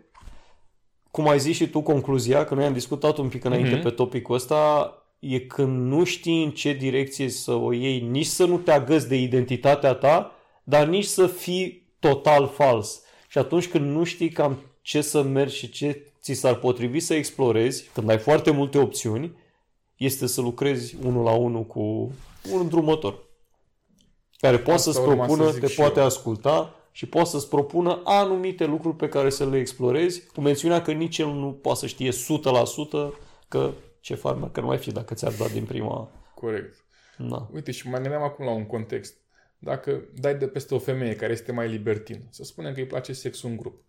cum 1.11 1.29
ai 1.29 1.39
zis 1.39 1.57
și 1.57 1.69
tu, 1.69 1.81
concluzia, 1.81 2.45
că 2.45 2.55
noi 2.55 2.65
am 2.65 2.73
discutat 2.73 3.17
un 3.19 3.29
pic 3.29 3.45
înainte 3.45 3.75
Mhm. 3.75 3.83
pe 3.83 3.91
topicul 3.91 4.35
ăsta, 4.35 4.93
e 5.19 5.39
când 5.39 5.87
nu 5.87 6.05
știi 6.05 6.45
în 6.45 6.51
ce 6.51 6.73
direcție 6.73 7.29
să 7.29 7.53
o 7.53 7.73
iei, 7.73 8.01
nici 8.01 8.27
să 8.27 8.45
nu 8.45 8.59
te 8.59 8.71
agăți 8.71 9.09
de 9.09 9.17
identitatea 9.17 9.95
ta, 9.95 10.33
dar 10.65 10.87
nici 10.87 11.05
să 11.05 11.27
fii 11.27 11.93
total 11.99 12.49
fals. 12.49 13.03
Și 13.29 13.39
atunci 13.39 13.69
când 13.69 13.95
nu 13.95 14.05
știi 14.05 14.31
cam 14.31 14.59
ce 14.83 15.01
să 15.01 15.23
mergi 15.23 15.57
și 15.57 15.71
ce 15.71 16.13
ți 16.21 16.33
s-ar 16.33 16.55
potrivi 16.55 17.01
să 17.01 17.15
explorezi, 17.15 17.91
când 17.95 18.11
ai 18.11 18.19
foarte 18.19 18.51
multe 18.51 18.79
opțiuni, 18.79 19.37
este 19.97 20.27
să 20.27 20.41
lucrezi 20.41 20.97
unul 21.05 21.25
la 21.25 21.33
unul 21.33 21.65
cu 21.65 21.81
un 22.53 22.61
îndrumător 22.61 23.27
care 24.41 24.57
poate 24.57 24.73
Asta 24.73 24.91
să-ți 24.91 25.07
urma 25.07 25.25
propună, 25.25 25.45
să 25.47 25.53
zic 25.53 25.61
te 25.61 25.67
și 25.67 25.77
poate 25.77 25.99
eu. 25.99 26.05
asculta 26.05 26.75
și 26.93 27.07
poate 27.07 27.29
să-ți 27.29 27.49
propună 27.49 28.01
anumite 28.05 28.65
lucruri 28.65 28.97
pe 28.97 29.09
care 29.09 29.31
să 29.31 29.49
le 29.49 29.59
explorezi, 29.59 30.27
cu 30.27 30.41
mențiunea 30.41 30.83
că 30.83 30.93
nici 30.93 31.19
el 31.19 31.27
nu 31.27 31.53
poate 31.53 31.79
să 31.79 31.87
știe 31.87 32.11
100% 32.11 32.15
că 33.49 33.73
ce 34.01 34.15
farmă, 34.15 34.51
că 34.51 34.61
nu 34.61 34.67
mai 34.67 34.79
fi 34.79 34.93
dacă 34.93 35.15
ți-ar 35.15 35.33
da 35.33 35.49
din 35.49 35.65
prima... 35.65 36.11
Corect. 36.35 36.85
Na. 37.17 37.51
Uite, 37.53 37.71
și 37.71 37.89
mai 37.89 38.01
gândeam 38.01 38.23
acum 38.23 38.45
la 38.45 38.51
un 38.51 38.67
context. 38.67 39.17
Dacă 39.59 40.03
dai 40.21 40.35
de 40.39 40.47
peste 40.47 40.75
o 40.75 40.79
femeie 40.79 41.17
care 41.17 41.33
este 41.33 41.53
mai 41.53 41.69
libertin, 41.69 42.27
să 42.31 42.45
spunem 42.45 42.73
că 42.73 42.81
îi 42.81 42.87
place 42.87 43.13
sexul 43.13 43.51
în 43.51 43.57
grup, 43.57 43.85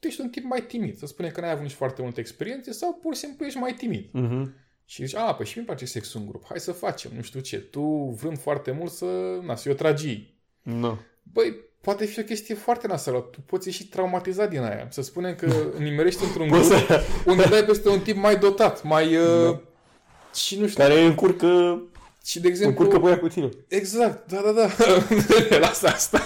tu 0.00 0.06
ești 0.06 0.20
un 0.20 0.28
tip 0.28 0.44
mai 0.44 0.62
timid, 0.62 0.96
să 0.96 1.06
spunem 1.06 1.30
că 1.30 1.40
n-ai 1.40 1.50
avut 1.50 1.62
nici 1.62 1.72
foarte 1.72 2.02
multe 2.02 2.20
experiențe 2.20 2.72
sau 2.72 2.98
pur 3.02 3.14
și 3.14 3.20
simplu 3.20 3.44
ești 3.44 3.58
mai 3.58 3.74
timid. 3.74 4.08
Mhm. 4.12 4.54
Și 4.84 5.04
zici, 5.04 5.16
a, 5.16 5.34
păi 5.34 5.46
și 5.46 5.58
mi 5.58 5.64
place 5.64 5.84
sexul 5.84 6.20
în 6.20 6.26
grup, 6.26 6.44
hai 6.48 6.60
să 6.60 6.72
facem, 6.72 7.10
nu 7.14 7.22
știu 7.22 7.40
ce. 7.40 7.58
Tu 7.58 7.82
vrând 8.20 8.38
foarte 8.38 8.70
mult 8.70 8.90
să, 8.90 9.38
na, 9.42 9.56
să 9.56 9.70
o 9.70 9.72
tragii. 9.72 10.40
Na. 10.62 10.98
Băi, 11.22 11.56
poate 11.80 12.04
fi 12.04 12.20
o 12.20 12.22
chestie 12.22 12.54
foarte 12.54 12.86
nasală. 12.86 13.18
Tu 13.18 13.38
poți 13.46 13.68
ieși 13.68 13.86
traumatizat 13.88 14.50
din 14.50 14.62
aia. 14.62 14.86
Să 14.90 15.02
spunem 15.02 15.34
că 15.34 15.52
nimerești 15.78 16.24
într-un 16.24 16.48
Poți 16.48 16.68
grup 16.68 16.86
să... 16.86 17.00
unde 17.26 17.42
dai 17.50 17.64
peste 17.64 17.88
un 17.88 18.00
tip 18.00 18.16
mai 18.16 18.36
dotat, 18.36 18.82
mai... 18.82 19.16
Uh, 19.16 19.44
Da. 19.44 19.60
Și 20.34 20.58
nu 20.60 20.66
știu. 20.66 20.82
care 20.84 21.00
încurcă, 21.00 21.82
Și 22.24 22.40
de 22.40 22.48
exemplu... 22.48 22.82
încurcă 22.82 23.00
băia 23.02 23.18
cu 23.18 23.28
tine. 23.28 23.48
Exact, 23.68 24.30
da, 24.32 24.40
da, 24.44 24.52
da. 24.52 24.68
Lasă 25.66 25.86
asta. 25.86 26.20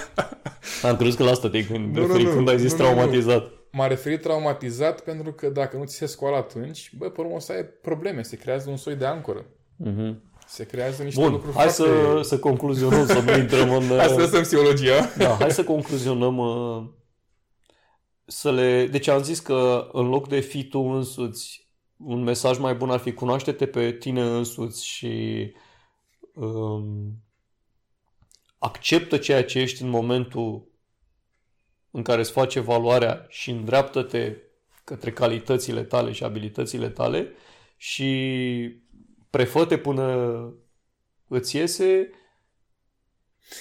Am 0.82 0.96
crezut 0.96 1.16
că 1.18 1.24
la 1.24 1.30
asta 1.30 1.48
te 1.50 1.62
gândi, 1.62 1.98
Nu, 1.98 2.06
nu, 2.06 2.18
nu. 2.18 2.30
când 2.30 2.48
ai 2.48 2.58
zis 2.58 2.72
Nu, 2.72 2.78
nu, 2.78 2.84
nu. 2.84 2.94
traumatizat. 2.94 3.50
M-a 3.70 3.86
referit 3.86 4.20
traumatizat 4.22 5.00
pentru 5.00 5.32
că 5.32 5.48
dacă 5.48 5.76
nu 5.76 5.84
ți 5.84 5.96
se 5.96 6.06
scoală 6.06 6.36
atunci, 6.36 6.92
bă, 6.98 7.10
pe 7.10 7.20
urmă 7.20 7.34
o 7.34 7.38
să 7.38 7.52
ai 7.52 7.64
probleme, 7.64 8.22
se 8.22 8.36
creează 8.36 8.70
un 8.70 8.76
soi 8.76 8.94
de 8.94 9.04
ancoră. 9.04 9.44
Mhm. 9.76 10.22
Se 10.46 10.66
creează 10.66 11.02
niște 11.02 11.20
Bun, 11.20 11.32
lucruri 11.32 11.56
hai 11.56 11.68
foarte... 11.68 11.92
să, 11.92 12.20
să 12.22 12.38
concluzionăm, 12.38 13.06
să 13.06 13.20
nu 13.20 13.36
intrăm 13.36 13.72
în... 13.72 13.82
Hai 13.98 14.08
să 14.08 14.14
lăsăm 14.14 14.42
psihologia. 14.42 15.12
Da, 15.16 15.36
hai 15.36 15.50
să 15.50 15.64
concluzionăm 15.64 16.38
uh, 16.38 16.84
să 18.24 18.52
le... 18.52 18.86
Deci 18.86 19.08
am 19.08 19.22
zis 19.22 19.40
că 19.40 19.88
în 19.92 20.08
loc 20.08 20.28
de 20.28 20.40
fi 20.40 20.64
tu 20.64 20.78
însuți, 20.78 21.68
un 21.96 22.22
mesaj 22.22 22.58
mai 22.58 22.74
bun 22.74 22.90
ar 22.90 22.98
fi 22.98 23.12
cunoaște-te 23.12 23.66
pe 23.66 23.92
tine 23.92 24.22
însuți 24.22 24.86
și 24.86 25.52
um, 26.34 27.22
acceptă 28.58 29.16
ceea 29.16 29.44
ce 29.44 29.58
ești 29.58 29.82
în 29.82 29.88
momentul 29.88 30.72
în 31.90 32.02
care 32.02 32.20
îți 32.20 32.32
face 32.32 32.60
valoarea 32.60 33.26
și 33.28 33.50
îndreaptă-te 33.50 34.36
către 34.84 35.12
calitățile 35.12 35.82
tale 35.82 36.12
și 36.12 36.24
abilitățile 36.24 36.88
tale 36.88 37.32
și 37.76 38.82
prefăte 39.36 39.76
până 39.76 40.04
îți 41.28 41.56
iese 41.56 42.10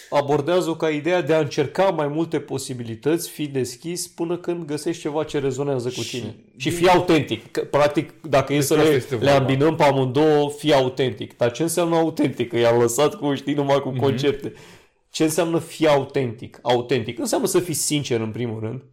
abordează-o 0.09 0.75
ca 0.75 0.89
ideea 0.89 1.21
de 1.21 1.33
a 1.33 1.39
încerca 1.39 1.89
mai 1.89 2.07
multe 2.07 2.39
posibilități, 2.39 3.29
fi 3.29 3.47
deschis 3.47 4.07
până 4.07 4.37
când 4.37 4.65
găsești 4.65 5.01
ceva 5.01 5.23
ce 5.23 5.39
rezonează 5.39 5.87
cu 5.89 6.01
Și 6.01 6.19
tine. 6.19 6.35
Și 6.57 6.69
din- 6.69 6.77
fii 6.77 6.87
autentic. 6.89 7.51
Că, 7.51 7.61
practic, 7.63 8.21
dacă 8.21 8.53
e 8.53 8.61
să 8.61 8.73
asta 8.73 8.89
le, 8.89 8.95
este 8.95 9.13
le 9.15 9.19
vorba. 9.19 9.35
ambinăm 9.35 9.75
pe 9.75 9.83
amândouă, 9.83 10.49
fii 10.49 10.73
autentic. 10.73 11.37
Dar 11.37 11.51
ce 11.51 11.61
înseamnă 11.61 11.95
autentic? 11.95 12.49
Că 12.49 12.57
i-am 12.57 12.79
lăsat 12.81 13.15
cu, 13.15 13.33
știi, 13.33 13.53
numai 13.53 13.81
Mhm. 13.83 13.89
cu 13.89 13.99
concepte. 13.99 14.53
Ce 15.09 15.23
înseamnă 15.23 15.59
fi 15.59 15.87
autentic? 15.87 16.59
Autentic 16.61 17.19
înseamnă 17.19 17.47
să 17.47 17.59
fii 17.59 17.73
sincer, 17.73 18.19
în 18.19 18.31
primul 18.31 18.59
rând, 18.59 18.83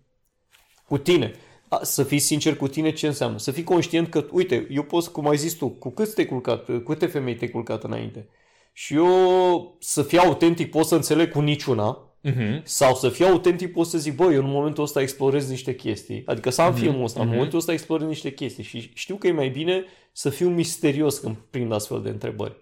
cu 0.87 0.99
tine. 0.99 1.33
A, 1.73 1.81
să 1.83 2.03
fii 2.03 2.19
sincer 2.19 2.57
cu 2.57 2.69
tine 2.69 2.93
ce 2.93 3.07
înseamnă? 3.07 3.39
Să 3.39 3.51
fii 3.51 3.65
conștient 3.65 4.09
că, 4.09 4.27
uite, 4.31 4.67
eu 4.71 4.83
pot, 4.83 5.07
cum 5.07 5.29
ai 5.29 5.37
zis 5.37 5.53
tu, 5.53 5.69
cu 5.69 5.91
cât 5.91 6.15
te-ai 6.15 6.27
culcat, 6.27 6.65
cu 6.65 6.79
câte 6.79 7.07
femei 7.07 7.35
te-ai 7.35 7.51
culcat 7.51 7.85
înainte? 7.85 8.29
Și 8.73 8.95
eu 8.95 9.77
să 9.81 10.03
fiu 10.03 10.19
autentic 10.19 10.71
pot 10.71 10.87
să 10.87 10.95
înțeleg 10.95 11.31
cu 11.31 11.41
niciuna, 11.41 12.05
Mhm. 12.23 12.61
sau 12.65 12.95
să 12.95 13.09
fiu 13.09 13.27
autentic 13.27 13.73
pot 13.73 13.87
să 13.87 13.99
zic, 13.99 14.15
băi, 14.15 14.35
eu 14.35 14.45
în 14.45 14.51
momentul 14.51 14.83
ăsta 14.83 15.01
explorez 15.01 15.49
niște 15.49 15.75
chestii. 15.75 16.23
Adică 16.27 16.51
să 16.51 16.63
am 16.63 16.75
filmul 16.75 17.05
ăsta, 17.05 17.21
în 17.21 17.27
momentul 17.35 17.59
ăsta 17.59 17.73
explorez 17.73 18.07
niște 18.07 18.33
chestii 18.33 18.63
și 18.65 18.91
știu 18.95 19.17
că 19.17 19.27
e 19.27 19.33
mai 19.33 19.49
bine 19.49 19.85
să 20.13 20.31
fiu 20.31 20.49
misterios 20.49 21.19
când 21.19 21.37
prind 21.51 21.73
astfel 21.73 22.03
de 22.03 22.09
întrebări. 22.09 22.57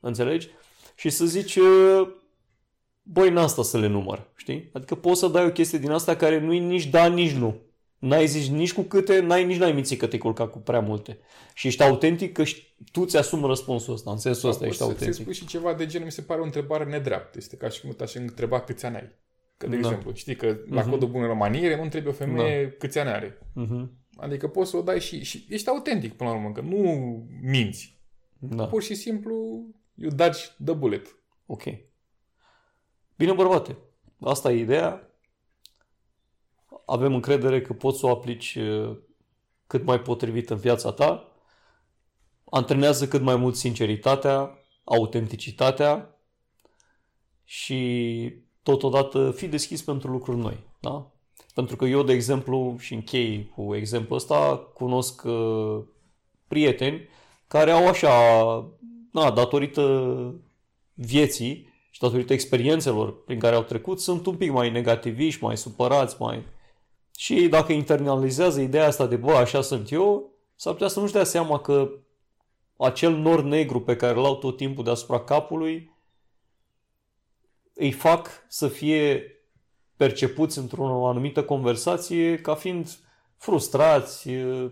Înțelegi? 0.00 0.48
Și 0.96 1.10
să 1.10 1.24
zici, 1.24 1.56
uh, 1.56 2.08
băi, 3.02 3.30
n 3.30 3.36
asta 3.36 3.62
să 3.62 3.78
le 3.78 3.86
număr, 3.86 4.30
știi? 4.36 4.70
Adică 4.72 4.94
poți 4.94 5.20
să 5.20 5.28
dai 5.28 5.44
o 5.46 5.50
chestie 5.50 5.78
din 5.78 5.90
asta 5.90 6.16
care 6.16 6.40
nu 6.40 6.52
e 6.52 6.58
nici 6.58 6.86
da, 6.86 7.06
nici 7.06 7.32
nu. 7.32 7.56
N-ai 8.00 8.26
zis 8.26 8.48
nici 8.48 8.72
cu 8.72 8.82
câte, 8.82 9.20
n-ai 9.20 9.44
nici 9.44 9.56
n-ai 9.58 9.72
mințit 9.72 9.98
că 9.98 10.06
te-ai 10.06 10.20
culcat 10.20 10.50
cu 10.50 10.58
prea 10.58 10.80
multe. 10.80 11.18
Și 11.54 11.66
ești 11.66 11.82
autentic 11.82 12.32
că 12.32 12.42
ști- 12.44 12.74
tu 12.92 13.04
ți-asumi 13.04 13.46
răspunsul 13.46 13.94
ăsta, 13.94 14.10
în 14.10 14.16
sensul 14.16 14.48
ăsta 14.48 14.66
ești 14.66 14.78
Poți 14.78 14.90
să- 14.90 14.96
Să 14.98 15.04
autentic. 15.04 15.22
spui 15.22 15.34
și 15.34 15.46
ceva 15.58 15.74
de 15.74 15.86
genul, 15.86 16.06
mi 16.06 16.12
se 16.12 16.22
pare 16.22 16.40
o 16.40 16.44
întrebare 16.44 16.84
nedreaptă. 16.84 17.38
Este 17.38 17.56
ca 17.56 17.68
și 17.68 17.80
cum 17.80 17.90
te-aș 17.90 18.14
întreba 18.14 18.60
câți 18.60 18.86
ani 18.86 18.96
ai. 18.96 19.10
Că, 19.56 19.66
de 19.66 19.76
Da. 19.76 19.88
exemplu, 19.88 20.12
știi 20.12 20.36
că 20.36 20.58
la 20.68 20.84
codul 20.84 21.08
bună 21.08 21.34
maniere 21.34 21.76
nu 21.76 21.82
întrebi 21.82 22.08
o 22.08 22.12
femeie 22.12 22.64
Da. 22.64 22.70
câți 22.78 22.98
ani 22.98 23.08
are. 23.08 23.38
Mhm. 23.54 23.92
Adică 24.16 24.48
poți 24.48 24.70
să 24.70 24.76
o 24.76 24.82
dai 24.82 25.00
și, 25.00 25.22
și 25.24 25.46
ești 25.48 25.68
autentic 25.68 26.12
până 26.12 26.30
la 26.30 26.36
urmă, 26.36 26.52
că 26.52 26.60
nu 26.60 26.78
minți. 27.42 27.98
Da. 28.38 28.66
Pur 28.66 28.82
și 28.82 28.94
simplu, 28.94 29.34
you 29.94 30.10
dodge 30.10 30.38
the 30.64 30.74
bullet. 30.74 31.06
Ok. 31.46 31.62
Bine, 33.16 33.32
bărbate. 33.32 33.76
Asta 34.20 34.52
e 34.52 34.58
ideea. 34.60 35.09
Avem 36.90 37.14
încredere 37.14 37.60
că 37.60 37.72
poți 37.72 37.98
să 37.98 38.06
o 38.06 38.10
aplici 38.10 38.54
uh, 38.54 38.96
cât 39.66 39.84
mai 39.84 40.00
potrivit 40.00 40.50
în 40.50 40.56
viața 40.56 40.92
ta. 40.92 41.32
Antrenează 42.44 43.08
cât 43.08 43.20
mai 43.20 43.36
mult 43.36 43.56
sinceritatea, 43.56 44.58
autenticitatea 44.84 46.20
și 47.44 48.32
totodată 48.62 49.30
fi 49.30 49.48
deschis 49.48 49.82
pentru 49.82 50.10
lucruri 50.10 50.38
noi. 50.38 50.58
Da? 50.80 51.10
Pentru 51.54 51.76
că 51.76 51.84
eu, 51.84 52.02
de 52.02 52.12
exemplu, 52.12 52.76
și 52.78 52.94
închei 52.94 53.52
cu 53.54 53.74
exemplul 53.74 54.18
ăsta, 54.18 54.70
cunosc 54.74 55.22
uh, 55.24 55.82
prieteni 56.48 57.08
care 57.46 57.70
au 57.70 57.88
așa, 57.88 58.10
na, 59.12 59.30
datorită 59.30 59.84
vieții 60.94 61.72
și 61.90 62.00
datorită 62.00 62.32
experiențelor 62.32 63.24
prin 63.24 63.38
care 63.38 63.54
au 63.54 63.62
trecut, 63.62 64.00
sunt 64.00 64.26
un 64.26 64.36
pic 64.36 64.50
mai 64.50 64.70
negativiști, 64.70 65.44
mai 65.44 65.56
supărați, 65.56 66.16
mai... 66.18 66.44
Și 67.20 67.48
dacă 67.48 67.72
internalizează 67.72 68.60
ideea 68.60 68.86
asta 68.86 69.06
de, 69.06 69.16
bă, 69.16 69.32
așa 69.32 69.60
sunt 69.60 69.92
eu, 69.92 70.32
s-ar 70.54 70.72
putea 70.72 70.88
să 70.88 71.00
nu-și 71.00 71.12
dea 71.12 71.24
seama 71.24 71.58
că 71.58 71.90
acel 72.76 73.12
nor 73.16 73.42
negru 73.42 73.80
pe 73.80 73.96
care 73.96 74.18
îl 74.18 74.24
au 74.24 74.36
tot 74.36 74.56
timpul 74.56 74.84
deasupra 74.84 75.20
capului 75.20 75.96
îi 77.74 77.92
fac 77.92 78.28
să 78.48 78.68
fie 78.68 79.24
percepuți 79.96 80.58
într-o 80.58 81.08
anumită 81.08 81.44
conversație 81.44 82.36
ca 82.36 82.54
fiind 82.54 82.98
frustrați, 83.36 84.30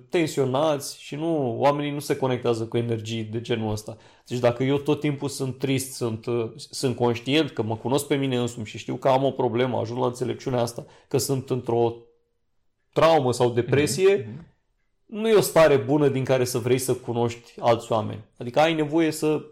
tensionați 0.08 1.00
și 1.00 1.14
nu, 1.14 1.60
oamenii 1.60 1.90
nu 1.90 2.00
se 2.00 2.16
conectează 2.16 2.66
cu 2.66 2.76
energii 2.76 3.22
de 3.22 3.40
genul 3.40 3.70
ăsta. 3.70 3.96
Deci 4.26 4.38
dacă 4.38 4.62
eu 4.62 4.78
tot 4.78 5.00
timpul 5.00 5.28
sunt 5.28 5.58
trist, 5.58 5.92
sunt, 5.92 6.24
sunt 6.56 6.96
conștient 6.96 7.50
că 7.50 7.62
mă 7.62 7.76
cunosc 7.76 8.06
pe 8.06 8.16
mine 8.16 8.38
însumi 8.38 8.66
și 8.66 8.78
știu 8.78 8.96
că 8.96 9.08
am 9.08 9.24
o 9.24 9.30
problemă, 9.30 9.78
ajung 9.78 10.00
la 10.00 10.06
înțelepciunea 10.06 10.60
asta, 10.60 10.86
că 11.08 11.18
sunt 11.18 11.50
într-o 11.50 11.96
traumă 12.98 13.32
sau 13.32 13.50
depresie, 13.50 14.22
mm-hmm. 14.22 14.54
nu 15.06 15.28
e 15.28 15.34
o 15.34 15.40
stare 15.40 15.76
bună 15.76 16.08
din 16.08 16.24
care 16.24 16.44
să 16.44 16.58
vrei 16.58 16.78
să 16.78 16.94
cunoști 16.94 17.60
alți 17.60 17.92
oameni. 17.92 18.24
Adică 18.38 18.60
ai 18.60 18.74
nevoie 18.74 19.10
să, 19.10 19.44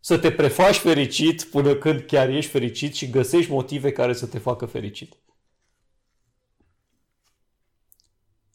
să 0.00 0.18
te 0.18 0.32
prefaci 0.32 0.76
fericit 0.76 1.42
până 1.44 1.74
când 1.74 2.00
chiar 2.00 2.28
ești 2.28 2.50
fericit 2.50 2.94
și 2.94 3.10
găsești 3.10 3.50
motive 3.50 3.92
care 3.92 4.12
să 4.12 4.26
te 4.26 4.38
facă 4.38 4.66
fericit. 4.66 5.16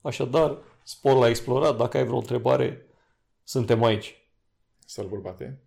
Așadar, 0.02 0.58
spor 0.84 1.18
la 1.18 1.30
explorat, 1.30 1.78
dacă 1.78 1.98
ai 1.98 2.06
vreo 2.06 2.18
întrebare, 2.18 2.86
suntem 3.44 3.84
aici. 3.84 4.16
Salut, 4.86 5.10
bărbate! 5.10 5.67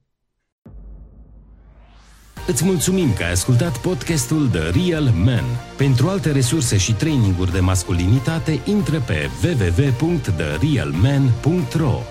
Îți 2.50 2.64
mulțumim 2.64 3.12
că 3.12 3.22
ai 3.22 3.30
ascultat 3.30 3.78
podcastul 3.78 4.48
The 4.48 4.70
Real 4.70 5.12
Man. 5.24 5.44
Pentru 5.76 6.08
alte 6.08 6.32
resurse 6.32 6.76
și 6.76 6.92
traininguri 6.92 7.52
de 7.52 7.60
masculinitate, 7.60 8.60
intră 8.64 9.02
pe 9.06 9.30
www.therealman.ro 9.42 12.02